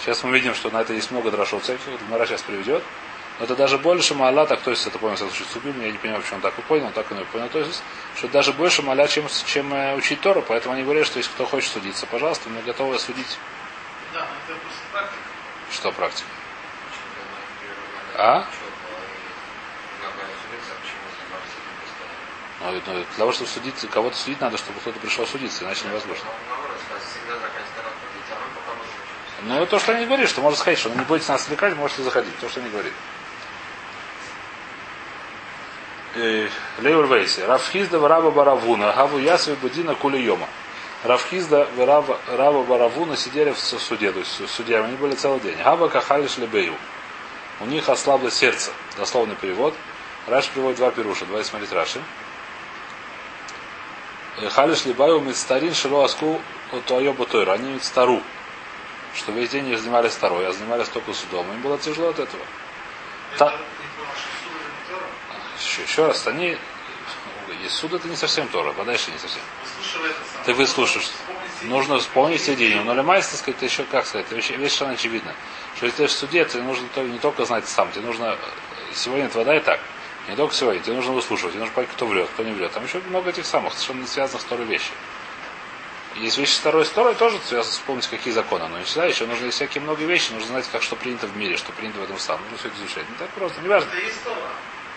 Сейчас 0.00 0.24
мы 0.24 0.32
видим, 0.32 0.54
что 0.54 0.70
на 0.70 0.80
это 0.80 0.94
есть 0.94 1.10
много 1.10 1.30
дрошов 1.30 1.62
всяких, 1.62 1.82
Мара 2.08 2.24
сейчас 2.24 2.40
приведет. 2.40 2.82
Но 3.38 3.44
это 3.44 3.54
даже 3.54 3.76
больше 3.78 4.14
маля, 4.14 4.46
так 4.46 4.60
то 4.60 4.70
есть 4.70 4.86
это 4.86 4.98
понял, 4.98 5.16
что 5.16 5.30
Субим, 5.30 5.80
я 5.82 5.90
не 5.92 5.98
понимаю, 5.98 6.22
почему 6.22 6.36
он 6.36 6.42
так 6.42 6.58
и 6.58 6.62
понял, 6.62 6.86
он 6.86 6.92
так 6.92 7.10
и 7.10 7.14
не 7.14 7.24
понял. 7.24 7.48
То 7.48 7.58
есть, 7.58 7.82
что 8.16 8.26
это 8.26 8.34
даже 8.34 8.52
больше 8.52 8.82
маля, 8.82 9.06
чем, 9.06 9.26
чем 9.46 9.72
э, 9.72 9.96
учить 9.96 10.20
Тору, 10.20 10.42
поэтому 10.46 10.74
они 10.74 10.84
говорят, 10.84 11.06
что 11.06 11.18
если 11.18 11.30
кто 11.32 11.46
хочет 11.46 11.70
судиться, 11.70 12.06
пожалуйста, 12.06 12.48
мы 12.48 12.62
готовы 12.62 12.98
судить. 12.98 13.38
Да, 14.12 14.26
это 14.46 14.58
просто 14.58 14.80
практика. 14.92 15.22
Что 15.70 15.92
практика? 15.92 16.28
А? 18.16 18.46
Ну, 22.62 22.72
ну, 22.72 22.92
для 22.92 23.04
того, 23.16 23.32
чтобы 23.32 23.48
судить, 23.48 23.74
кого-то 23.90 24.16
судить 24.16 24.40
надо, 24.40 24.58
чтобы 24.58 24.80
кто-то 24.80 25.00
пришел 25.00 25.26
судиться, 25.26 25.64
иначе 25.64 25.86
невозможно. 25.88 26.24
Ну, 29.42 29.66
то, 29.66 29.78
что 29.78 29.92
они 29.92 30.04
говорят, 30.04 30.28
что 30.28 30.42
можно 30.42 30.58
сказать, 30.58 30.78
что 30.78 30.90
не 30.90 31.04
будете 31.04 31.32
нас 31.32 31.42
отвлекать, 31.42 31.74
можете 31.76 32.02
заходить. 32.02 32.36
То, 32.38 32.48
что 32.48 32.60
они 32.60 32.68
говорят. 32.68 32.92
Леур 36.80 37.06
Вейси. 37.06 37.40
Рафхизда 37.40 37.98
Раба 38.06 38.30
Баравуна. 38.30 38.92
Гаву 38.92 39.18
Ясви 39.18 39.54
Будина 39.54 39.94
Кулиома. 39.94 40.46
Рафхизда 41.04 41.66
Раба 41.78 42.62
Баравуна 42.62 43.16
сидели 43.16 43.52
в 43.52 43.58
суде, 43.58 44.12
то 44.12 44.18
есть 44.18 44.48
судьями. 44.50 44.88
Они 44.88 44.96
были 44.96 45.14
целый 45.14 45.40
день. 45.40 45.56
Гава 45.62 45.88
Кахалиш 45.88 46.36
Лебею. 46.36 46.74
У 47.60 47.64
них 47.64 47.88
ослабло 47.88 48.30
сердце. 48.30 48.72
Дословный 48.98 49.36
перевод. 49.36 49.74
Раш 50.26 50.48
приводит 50.48 50.78
два 50.78 50.90
пируша. 50.90 51.24
Давайте 51.24 51.48
смотреть 51.48 51.72
Раши. 51.72 52.02
Халиш 54.50 54.84
Либаю 54.86 55.20
Мицтарин 55.20 55.74
Шило 55.74 56.04
Аску 56.04 56.40
Туайо 56.86 57.12
Бутойра. 57.12 57.52
Они 57.52 57.78
стару 57.80 58.22
что 59.14 59.32
весь 59.32 59.50
день 59.50 59.64
не 59.64 59.76
занимались 59.76 60.12
второй, 60.12 60.46
а 60.46 60.52
занимались 60.52 60.88
только 60.88 61.12
судом. 61.12 61.50
Им 61.52 61.60
было 61.62 61.78
тяжело 61.78 62.08
от 62.08 62.18
этого. 62.18 62.42
Та... 63.38 63.54
Еще, 65.58 65.82
еще 65.82 66.06
раз, 66.06 66.26
они... 66.26 66.56
Суд 67.68 67.92
это 67.92 68.08
не 68.08 68.16
совсем 68.16 68.48
Тора, 68.48 68.72
подальше 68.72 69.10
не 69.10 69.18
совсем. 69.18 69.42
Ты 70.46 70.54
выслушаешь. 70.54 71.10
Нужно 71.62 71.98
вспомнить 71.98 72.40
все 72.40 72.56
деньги. 72.56 72.78
Но 72.78 72.94
лемайс, 72.94 73.28
так 73.28 73.38
сказать, 73.38 73.62
еще 73.62 73.84
как 73.84 74.06
сказать, 74.06 74.26
это 74.26 74.34
вещь, 74.34 74.50
вещь 74.50 74.72
совершенно 74.72 74.92
очевидна. 74.92 75.34
Что 75.76 75.86
если 75.86 75.98
ты 75.98 76.06
в 76.06 76.12
суде, 76.12 76.44
тебе 76.46 76.62
нужно 76.62 76.86
не 77.02 77.18
только 77.18 77.44
знать 77.44 77.68
сам, 77.68 77.92
тебе 77.92 78.06
нужно 78.06 78.36
сегодня 78.94 79.26
это 79.26 79.38
вода 79.38 79.56
и 79.56 79.60
так. 79.60 79.80
Не 80.30 80.36
только 80.36 80.54
сегодня, 80.54 80.80
тебе 80.80 80.94
нужно 80.94 81.10
выслушивать, 81.10 81.54
тебе 81.54 81.60
нужно 81.60 81.74
понять, 81.74 81.90
кто 81.90 82.06
врет, 82.06 82.28
кто 82.32 82.44
не 82.44 82.52
врет. 82.52 82.70
Там 82.70 82.84
еще 82.84 83.00
много 83.08 83.30
этих 83.30 83.44
самых, 83.44 83.72
совершенно 83.72 84.02
не 84.02 84.06
связанных 84.06 84.42
с 84.42 84.44
Торой 84.44 84.64
вещей. 84.64 84.92
Есть 86.14 86.38
вещи 86.38 86.56
второй 86.56 86.86
стороны 86.86 87.16
тоже 87.16 87.40
связано 87.44 87.72
вспомнить, 87.72 88.06
какие 88.06 88.32
законы. 88.32 88.68
Но 88.68 88.78
не 88.78 88.84
всегда 88.84 89.06
еще 89.06 89.26
нужно 89.26 89.50
всякие 89.50 89.82
много 89.82 90.04
вещей, 90.04 90.34
нужно 90.34 90.48
знать, 90.48 90.68
как 90.70 90.82
что 90.82 90.94
принято 90.94 91.26
в 91.26 91.36
мире, 91.36 91.56
что 91.56 91.72
принято 91.72 91.98
в 91.98 92.04
этом 92.04 92.16
самом. 92.20 92.42
Нужно 92.44 92.58
все 92.58 92.68
это 92.68 92.76
изучать. 92.78 93.10
Не 93.10 93.16
так 93.16 93.28
просто, 93.30 93.60
не 93.60 93.68
важно. 93.68 93.92
Есть 93.94 94.22
Тора. 94.22 94.36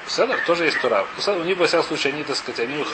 Седер 0.05 0.39
тоже 0.45 0.65
есть 0.65 0.79
Тора. 0.81 1.07
У 1.25 1.43
них, 1.43 1.57
во 1.57 1.65
всяком 1.65 1.87
случае, 1.87 2.13
они, 2.13 2.23
так 2.23 2.35
сказать, 2.35 2.59
они... 2.59 2.85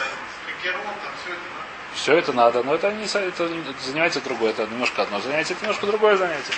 Все 1.93 2.15
это 2.15 2.31
надо, 2.31 2.63
но 2.63 2.75
это, 2.75 2.87
они, 2.87 3.03
это 3.03 3.49
занятие 3.83 4.21
другое, 4.21 4.51
это 4.51 4.65
немножко 4.67 5.01
одно 5.01 5.19
занятие, 5.19 5.55
это 5.55 5.63
немножко 5.63 5.87
другое 5.87 6.15
занятие. 6.15 6.53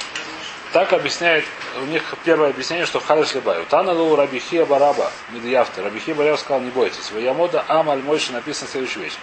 Так 0.74 0.94
объясняет, 0.94 1.44
у 1.82 1.86
них 1.86 2.02
первое 2.24 2.52
объяснение, 2.52 2.86
что 2.86 3.02
Халиш 3.02 3.34
Лебаю. 3.34 3.66
Таналу 3.66 4.16
Рабихия 4.16 4.66
Бараба, 4.66 5.12
Медьяфты. 5.32 5.82
Рабихия 5.82 6.16
Бараба 6.16 6.38
сказал, 6.38 6.62
не 6.62 6.70
бойтесь. 6.70 7.12
Ваямода 7.12 7.66
Амаль 7.68 8.02
Мойши 8.02 8.32
написано 8.32 8.70
следующая 8.70 9.02
вещь. 9.02 9.18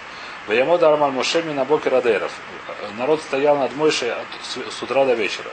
Ваямода 0.47 0.91
Армаль 0.91 1.11
Мошеми 1.11 1.51
на 1.53 1.65
Бокер 1.65 1.93
Адеров. 1.95 2.31
Народ 2.97 3.21
стоял 3.21 3.57
над 3.57 3.75
Мойшей 3.75 4.11
с 4.43 4.83
утра 4.83 5.05
до 5.05 5.13
вечера. 5.13 5.49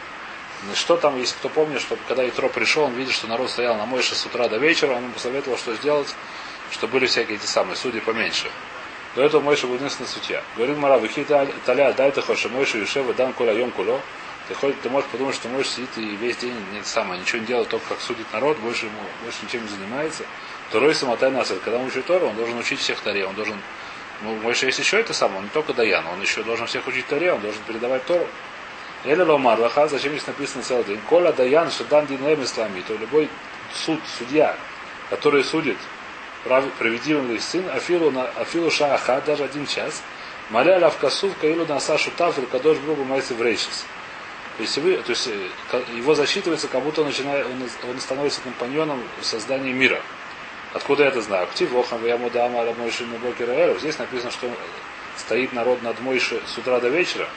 Что 0.74 0.96
там, 0.96 1.18
если 1.18 1.34
кто 1.36 1.48
помнит, 1.48 1.80
что 1.80 1.96
когда 2.08 2.26
Итро 2.28 2.48
пришел, 2.48 2.84
он 2.84 2.94
видит, 2.94 3.14
что 3.14 3.26
народ 3.26 3.50
стоял 3.50 3.76
на 3.76 3.86
Мойше 3.86 4.14
с 4.14 4.24
утра 4.26 4.48
до 4.48 4.56
вечера, 4.58 4.92
он 4.92 5.04
ему 5.04 5.12
посоветовал, 5.12 5.58
что 5.58 5.74
сделать, 5.74 6.14
что 6.72 6.88
были 6.88 7.06
всякие 7.06 7.36
эти 7.36 7.46
самые 7.46 7.76
судьи 7.76 8.00
поменьше. 8.00 8.50
До 9.14 9.22
этого 9.22 9.40
Мойша 9.40 9.66
был 9.66 9.74
единственный 9.76 10.08
судья. 10.08 10.42
Говорит 10.56 10.76
Мара, 10.76 10.98
выхи 10.98 11.24
таля, 11.24 11.92
дай 11.92 12.10
ты 12.10 12.22
хочешь, 12.22 12.50
Мойша 12.50 12.78
Юшева, 12.78 13.14
дан 13.14 13.32
коля 13.32 13.52
йом 13.52 13.70
куло. 13.70 14.00
Ты, 14.48 14.54
хоть, 14.54 14.80
ты 14.80 14.88
можешь 14.88 15.08
подумать, 15.10 15.34
что 15.34 15.48
Мойша 15.48 15.70
сидит 15.70 15.90
и 15.96 16.16
весь 16.16 16.36
день 16.36 16.54
не 16.72 16.82
самое, 16.84 17.20
ничего 17.20 17.40
не 17.40 17.46
делает, 17.46 17.68
только 17.68 17.88
как 17.88 18.00
судит 18.00 18.26
народ, 18.32 18.58
больше 18.58 18.86
ему 18.86 18.98
больше 19.22 19.38
ничем 19.44 19.62
не 19.62 19.68
занимается. 19.68 20.24
Второй 20.68 20.94
самотай 20.94 21.30
насад. 21.30 21.58
Когда 21.64 21.78
он 21.78 21.86
учит 21.86 22.06
Тору, 22.06 22.28
он 22.28 22.36
должен 22.36 22.56
учить 22.58 22.78
всех 22.78 23.00
таре, 23.00 23.26
он 23.26 23.34
должен 23.34 23.56
ну, 24.22 24.34
Мойша 24.36 24.66
есть 24.66 24.78
еще 24.78 24.98
это 24.98 25.12
самое, 25.12 25.38
он 25.38 25.44
не 25.44 25.50
только 25.50 25.74
Даян, 25.74 26.06
он 26.06 26.20
еще 26.22 26.42
должен 26.42 26.66
всех 26.66 26.86
учить 26.86 27.06
Торе, 27.06 27.32
он 27.32 27.40
должен 27.40 27.60
передавать 27.66 28.04
Тору. 28.06 28.26
Или 29.04 29.20
Ломар 29.20 29.58
Лаха, 29.60 29.88
зачем 29.88 30.12
здесь 30.12 30.26
написано 30.26 30.64
целый 30.64 30.84
день? 30.84 31.00
Коля 31.08 31.32
Даян 31.32 31.70
Шадан 31.70 32.06
Динем 32.06 32.42
Ислами, 32.42 32.80
то 32.80 32.94
любой 32.94 33.28
суд, 33.74 34.00
судья, 34.18 34.56
который 35.10 35.44
судит, 35.44 35.76
проведимый 36.78 37.40
сын, 37.40 37.68
Афилу, 37.70 38.10
на, 38.10 38.24
Афилу 38.24 38.70
Шааха, 38.70 39.20
даже 39.20 39.44
один 39.44 39.66
час, 39.66 40.02
Маля 40.48 40.78
Лавкасув 40.78 41.36
Каилу 41.38 41.66
Наса 41.66 41.98
Шутав 41.98 42.36
Кадош 42.50 42.78
Брубу 42.78 43.04
Майси 43.04 43.34
Врейшис. 43.34 43.84
Есть, 44.58 44.78
вы, 44.78 44.96
то 44.96 45.10
есть 45.10 45.28
его 45.94 46.14
засчитывается, 46.14 46.68
как 46.68 46.82
будто 46.82 47.02
он, 47.02 47.08
начинает, 47.08 47.46
он, 47.46 47.90
он 47.90 48.00
становится 48.00 48.40
компаньоном 48.40 49.02
в 49.20 49.24
создании 49.24 49.72
мира. 49.72 50.00
Откуда 50.72 51.04
я 51.04 51.08
это 51.10 51.20
знаю? 51.20 51.46
Ктив 51.48 51.72
лохам 51.72 52.04
ямудама 52.06 52.64
мойши 52.74 53.04
бокера. 53.04 53.74
Здесь 53.78 53.98
написано, 53.98 54.30
что 54.30 54.50
стоит 55.16 55.52
народ 55.52 55.82
над 55.82 56.00
Мойши 56.00 56.40
с 56.46 56.58
утра 56.58 56.80
до 56.80 56.88
вечера. 56.88 57.28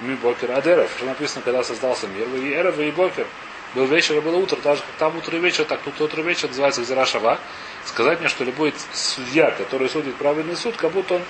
Ми 0.00 0.14
бокер 0.14 0.50
адеров. 0.52 0.90
Что 0.96 1.06
написано, 1.06 1.42
когда 1.42 1.62
создался 1.62 2.06
мир. 2.06 2.28
И 2.28 2.52
эров, 2.52 2.78
и 2.78 2.90
бокер. 2.90 3.26
Был 3.74 3.86
вечер, 3.86 4.16
и 4.16 4.20
было 4.20 4.36
утро. 4.36 4.56
Так 4.56 4.76
же, 4.76 4.82
как 4.82 4.94
там 4.98 5.16
утро 5.16 5.36
и 5.36 5.40
вечер, 5.40 5.64
так 5.64 5.80
тут 5.82 6.00
утро 6.00 6.22
и 6.22 6.26
вечер 6.26 6.48
называется 6.48 6.82
Гзира 6.82 7.04
Шава. 7.04 7.38
Сказать 7.84 8.20
мне, 8.20 8.28
что 8.28 8.44
любой 8.44 8.74
судья, 8.92 9.50
который 9.50 9.88
судит 9.88 10.16
правильный 10.16 10.56
суд, 10.56 10.76
как 10.76 10.92
будто 10.92 11.14
он 11.14 11.22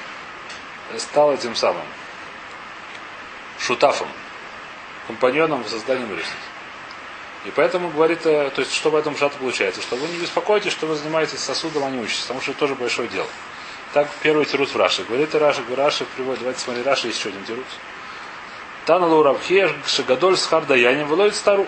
стал 0.98 1.34
этим 1.34 1.54
самым 1.54 1.84
шутафом, 3.58 4.08
компаньоном 5.08 5.64
в 5.64 5.68
создании 5.68 6.06
мира. 6.06 6.22
И 7.44 7.50
поэтому 7.50 7.90
говорит, 7.90 8.24
э, 8.26 8.50
то 8.50 8.60
есть 8.60 8.74
что 8.74 8.90
в 8.90 8.96
этом 8.96 9.16
шату 9.16 9.36
получается, 9.38 9.80
что 9.80 9.96
вы 9.96 10.06
не 10.08 10.18
беспокойтесь, 10.18 10.72
что 10.72 10.86
вы 10.86 10.94
занимаетесь 10.94 11.40
сосудом, 11.40 11.84
а 11.84 11.90
не 11.90 11.98
учитесь, 11.98 12.22
потому 12.22 12.40
что 12.40 12.52
это 12.52 12.60
тоже 12.60 12.74
большое 12.74 13.08
дело. 13.08 13.26
Так 13.94 14.08
первый 14.22 14.44
тирус 14.44 14.74
в 14.74 14.76
Раши. 14.76 15.04
Говорит 15.04 15.34
Раши, 15.34 15.62
Раши 15.74 16.04
приводит, 16.14 16.40
давайте 16.40 16.60
смотреть, 16.60 16.86
Раши 16.86 17.06
есть 17.08 17.18
еще 17.18 17.30
один 17.30 17.44
тирус. 17.44 17.64
Таналу 18.84 19.22
Равхеш, 19.22 19.70
Шагадоль 19.86 20.36
с 20.36 20.46
Хардаянем, 20.46 21.08
выловит 21.08 21.34
стару. 21.34 21.66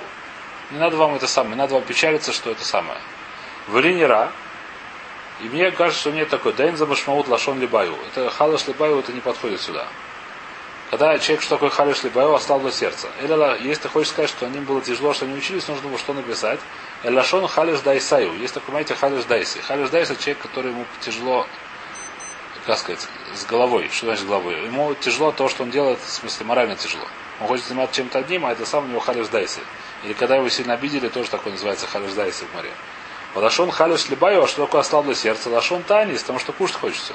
Не 0.70 0.78
надо 0.78 0.96
вам 0.96 1.14
это 1.14 1.26
самое, 1.26 1.54
не 1.54 1.58
надо 1.58 1.74
вам 1.74 1.82
печалиться, 1.82 2.32
что 2.32 2.50
это 2.50 2.64
самое. 2.64 3.00
В 3.66 3.80
Ра, 3.80 4.32
и 5.42 5.44
мне 5.44 5.70
кажется, 5.70 6.00
что 6.00 6.12
нет 6.12 6.28
такой. 6.28 6.52
Дайн 6.52 6.76
за 6.76 6.86
Машмаут 6.86 7.28
Лашон 7.28 7.58
Либаю. 7.58 7.96
Это 8.12 8.28
Халаш 8.30 8.66
Либаю, 8.66 8.98
это 8.98 9.12
не 9.12 9.20
подходит 9.20 9.60
сюда. 9.60 9.86
Когда 10.90 11.16
человек, 11.20 11.42
что 11.42 11.54
такое 11.54 11.70
халиш 11.70 12.02
либаева, 12.02 12.36
ослабло 12.36 12.72
сердце. 12.72 13.06
Или, 13.22 13.32
если 13.64 13.82
ты 13.82 13.88
хочешь 13.88 14.10
сказать, 14.10 14.28
что 14.28 14.46
им 14.46 14.64
было 14.64 14.80
тяжело, 14.80 15.14
что 15.14 15.24
они 15.24 15.34
учились, 15.34 15.68
нужно 15.68 15.88
было 15.88 15.98
что 15.98 16.12
написать. 16.12 16.58
Элашон 17.04 17.46
халиш 17.46 17.78
дайсаю. 17.80 18.36
Есть 18.36 18.54
такой, 18.54 18.66
понимаете, 18.66 18.96
халиш 18.96 19.24
дайси. 19.24 19.60
Халиш 19.60 19.88
дайси 19.90 20.16
человек, 20.16 20.38
который 20.38 20.72
ему 20.72 20.84
тяжело, 21.00 21.46
как 22.66 22.76
сказать, 22.78 23.06
с 23.36 23.46
головой. 23.46 23.88
Что 23.92 24.06
значит 24.06 24.24
с 24.24 24.26
головой? 24.26 24.64
Ему 24.64 24.92
тяжело 24.96 25.30
то, 25.30 25.48
что 25.48 25.62
он 25.62 25.70
делает, 25.70 26.00
в 26.00 26.10
смысле, 26.10 26.46
морально 26.46 26.74
тяжело. 26.74 27.04
Он 27.40 27.46
хочет 27.46 27.66
заниматься 27.66 27.94
чем-то 27.94 28.18
одним, 28.18 28.44
а 28.46 28.52
это 28.52 28.66
сам 28.66 28.86
у 28.86 28.88
него 28.88 28.98
халиш 28.98 29.28
дайси. 29.28 29.60
Или 30.02 30.12
когда 30.14 30.36
его 30.36 30.48
сильно 30.48 30.74
обидели, 30.74 31.08
тоже 31.08 31.30
такой 31.30 31.52
называется 31.52 31.86
халиш 31.86 32.14
дайси 32.14 32.44
в 32.50 32.54
море. 32.56 32.72
Лашон 33.36 33.70
халиш 33.70 34.08
либаева, 34.08 34.48
что 34.48 34.66
такое 34.66 34.80
ослабло 34.80 35.14
сердце? 35.14 35.50
Лашон 35.50 35.84
танис, 35.84 36.22
потому 36.22 36.40
что 36.40 36.52
кушать 36.52 36.78
хочется. 36.78 37.14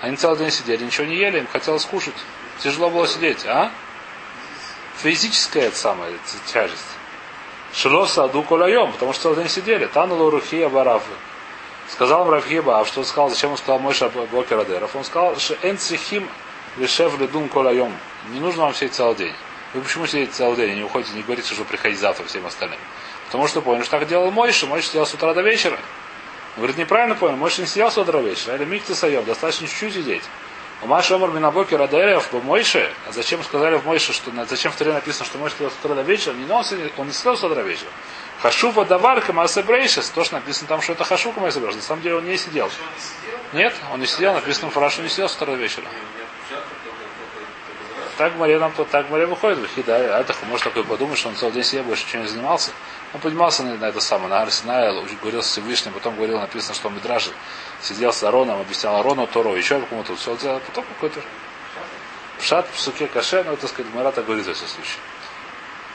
Они 0.00 0.14
целый 0.14 0.38
день 0.38 0.52
сидели, 0.52 0.84
ничего 0.84 1.08
не 1.08 1.16
ели, 1.16 1.40
им 1.40 1.48
хотелось 1.48 1.84
кушать. 1.84 2.14
Тяжело 2.60 2.90
было 2.90 3.06
сидеть, 3.06 3.46
а? 3.46 3.70
Физическая 4.98 5.68
это 5.68 5.76
самая 5.76 6.12
тяжесть. 6.46 6.84
Шилоса 7.72 8.24
аду 8.24 8.42
колаем, 8.42 8.92
потому 8.92 9.12
что 9.12 9.34
день 9.34 9.48
сидели. 9.48 9.86
Танулу 9.86 10.30
рухия 10.30 10.68
баравы. 10.68 11.04
Сказал 11.88 12.24
им 12.24 12.30
Равхиба, 12.30 12.80
а 12.80 12.84
что 12.84 13.04
сказал, 13.04 13.30
зачем 13.30 13.52
он 13.52 13.56
сказал 13.56 13.78
Мойша 13.78 14.08
Бокер 14.08 14.58
Адеров? 14.58 14.94
Он 14.96 15.04
сказал, 15.04 15.38
что 15.38 15.54
энцихим 15.62 16.28
лишев 16.76 17.18
ледун 17.18 17.48
колаем. 17.48 17.94
Не 18.30 18.40
нужно 18.40 18.64
вам 18.64 18.74
сидеть 18.74 18.94
целый 18.94 19.14
день. 19.14 19.34
Вы 19.74 19.82
почему 19.82 20.06
сидите 20.06 20.32
целый 20.32 20.56
день, 20.56 20.76
не 20.76 20.82
уходите, 20.82 21.14
не 21.14 21.22
говорите, 21.22 21.54
что 21.54 21.64
приходите 21.64 22.00
завтра 22.00 22.24
всем 22.24 22.46
остальным? 22.46 22.80
Потому 23.26 23.46
что 23.46 23.60
понял, 23.62 23.82
что 23.82 23.98
так 23.98 24.08
делал 24.08 24.30
Мойша. 24.30 24.66
Мойша 24.66 24.88
сидел 24.88 25.06
с 25.06 25.14
утра 25.14 25.32
до 25.32 25.42
вечера. 25.42 25.76
Он 26.56 26.62
говорит, 26.62 26.76
неправильно 26.76 27.14
понял, 27.14 27.36
Мойша 27.36 27.60
не 27.60 27.66
сидел 27.66 27.90
с 27.90 27.96
утра 27.96 28.20
до 28.20 28.28
вечера. 28.28 28.56
Или 28.56 28.64
миг 28.64 28.82
ты 28.84 28.94
достаточно 29.22 29.66
чуть-чуть 29.66 29.94
сидеть. 29.94 30.24
У 30.80 30.86
Маши 30.86 31.14
Омар 31.14 31.30
Минабоки 31.30 31.74
Радаэрев 31.74 32.32
в 32.32 32.44
Мойше, 32.44 32.92
а 33.08 33.12
зачем 33.12 33.42
сказали 33.42 33.76
в 33.76 33.84
Мойше, 33.84 34.12
что 34.12 34.30
зачем 34.48 34.70
в 34.70 34.76
Таре 34.76 34.92
написано, 34.92 35.26
что 35.26 35.36
Мойше 35.38 35.56
сидел 35.56 35.70
с 35.70 35.74
утра 35.84 35.94
до 35.96 36.02
вечера, 36.02 36.34
не 36.34 36.48
он, 36.50 36.64
он 36.96 37.06
не 37.08 37.12
сидел 37.12 37.36
с 37.36 37.42
утра 37.42 37.62
вечера. 37.62 37.90
Хашува 38.40 38.84
даварка 38.84 39.32
Масебрейшес, 39.32 40.10
тоже 40.10 40.34
написано 40.34 40.68
там, 40.68 40.80
что 40.80 40.92
это 40.92 41.02
Хашука 41.02 41.40
Масебрейшес. 41.40 41.82
На 41.82 41.82
самом 41.82 42.02
деле 42.02 42.16
он 42.16 42.26
не 42.26 42.36
сидел. 42.36 42.70
Нет, 43.52 43.74
он 43.92 43.98
не 43.98 44.06
сидел, 44.06 44.34
написано 44.34 44.70
что 44.70 45.02
не 45.02 45.08
сидел 45.08 45.28
с 45.28 45.34
утра 45.34 45.46
до 45.46 45.54
вечера. 45.54 45.86
Так 48.18 48.34
Мария 48.34 48.58
нам 48.58 48.72
так 48.72 49.08
Мария 49.10 49.28
выходит, 49.28 49.60
да, 49.86 49.96
это 49.96 50.34
может 50.46 50.64
такой 50.64 50.82
подумать, 50.82 51.16
что 51.16 51.28
он 51.28 51.36
целый 51.36 51.52
день 51.52 51.62
себе 51.62 51.82
больше 51.84 52.04
чем 52.10 52.22
не 52.22 52.26
занимался. 52.26 52.72
Он 53.14 53.20
поднимался 53.20 53.62
на, 53.62 53.76
на 53.76 53.84
это 53.84 54.00
самое, 54.00 54.28
на 54.28 54.42
Арсенае, 54.42 54.92
говорил 55.22 55.40
с 55.40 55.46
Всевышним, 55.46 55.92
потом 55.92 56.16
говорил, 56.16 56.40
написано, 56.40 56.74
что 56.74 56.90
Мидраж 56.90 57.30
сидел 57.80 58.12
с 58.12 58.24
Ароном, 58.24 58.60
объяснял 58.60 58.96
Арону 58.96 59.28
Торо, 59.28 59.54
еще 59.54 59.80
кому-то 59.82 60.16
все 60.16 60.36
делал, 60.36 60.60
потом 60.66 60.84
какой-то 60.94 61.20
шат 62.40 62.68
в 62.72 62.80
суке 62.80 63.06
каше, 63.06 63.44
но, 63.44 63.54
так 63.54 63.70
сказать, 63.70 63.94
Марата 63.94 64.20
говорит 64.20 64.46
в 64.46 64.50
этом 64.50 64.66
случае. 64.66 64.98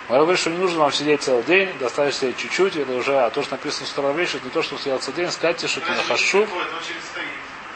Мара 0.07 0.21
говорит, 0.21 0.39
что 0.39 0.49
не 0.49 0.57
нужно 0.57 0.79
вам 0.79 0.93
сидеть 0.93 1.23
целый 1.23 1.43
день, 1.43 1.77
достаточно 1.77 2.21
сидеть 2.21 2.37
чуть-чуть, 2.37 2.77
это 2.77 2.93
уже, 2.93 3.19
а 3.19 3.29
то, 3.31 3.41
что 3.41 3.51
написано 3.51 3.85
в 3.85 3.89
сторону 3.89 4.13
вещи, 4.17 4.37
это 4.37 4.45
не 4.45 4.51
то, 4.51 4.61
что 4.61 4.77
сидел 4.77 4.97
целый 4.99 5.17
день, 5.17 5.31
скажите, 5.31 5.67
что 5.67 5.81
ты 5.81 5.91
нахожу. 5.91 6.47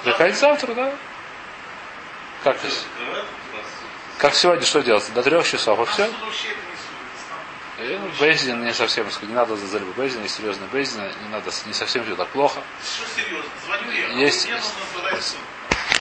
Приходить 0.03 0.37
завтра, 0.37 0.73
да? 0.73 0.93
Как 2.43 2.55
это? 2.57 2.73
Как 4.17 4.33
сегодня 4.33 4.65
что 4.65 4.81
делать? 4.81 5.11
До 5.13 5.21
трех 5.21 5.47
часов, 5.47 5.79
а 5.79 5.85
все? 5.85 6.09
Э, 7.77 7.99
Бейзин 8.19 8.65
не 8.65 8.73
совсем, 8.73 9.05
не 9.21 9.33
надо 9.33 9.55
за 9.55 9.67
зальбу 9.67 9.93
Бейзин, 9.95 10.23
есть 10.23 10.35
серьезный 10.35 10.65
Бейзин, 10.67 11.03
не 11.03 11.29
надо, 11.29 11.51
не 11.67 11.73
совсем 11.73 12.03
все 12.03 12.15
так 12.15 12.27
плохо. 12.29 12.63
Что 12.83 13.21
серьезно? 13.21 13.51
Звоню 13.65 13.91
я. 13.91 14.07
Есть- 14.19 14.47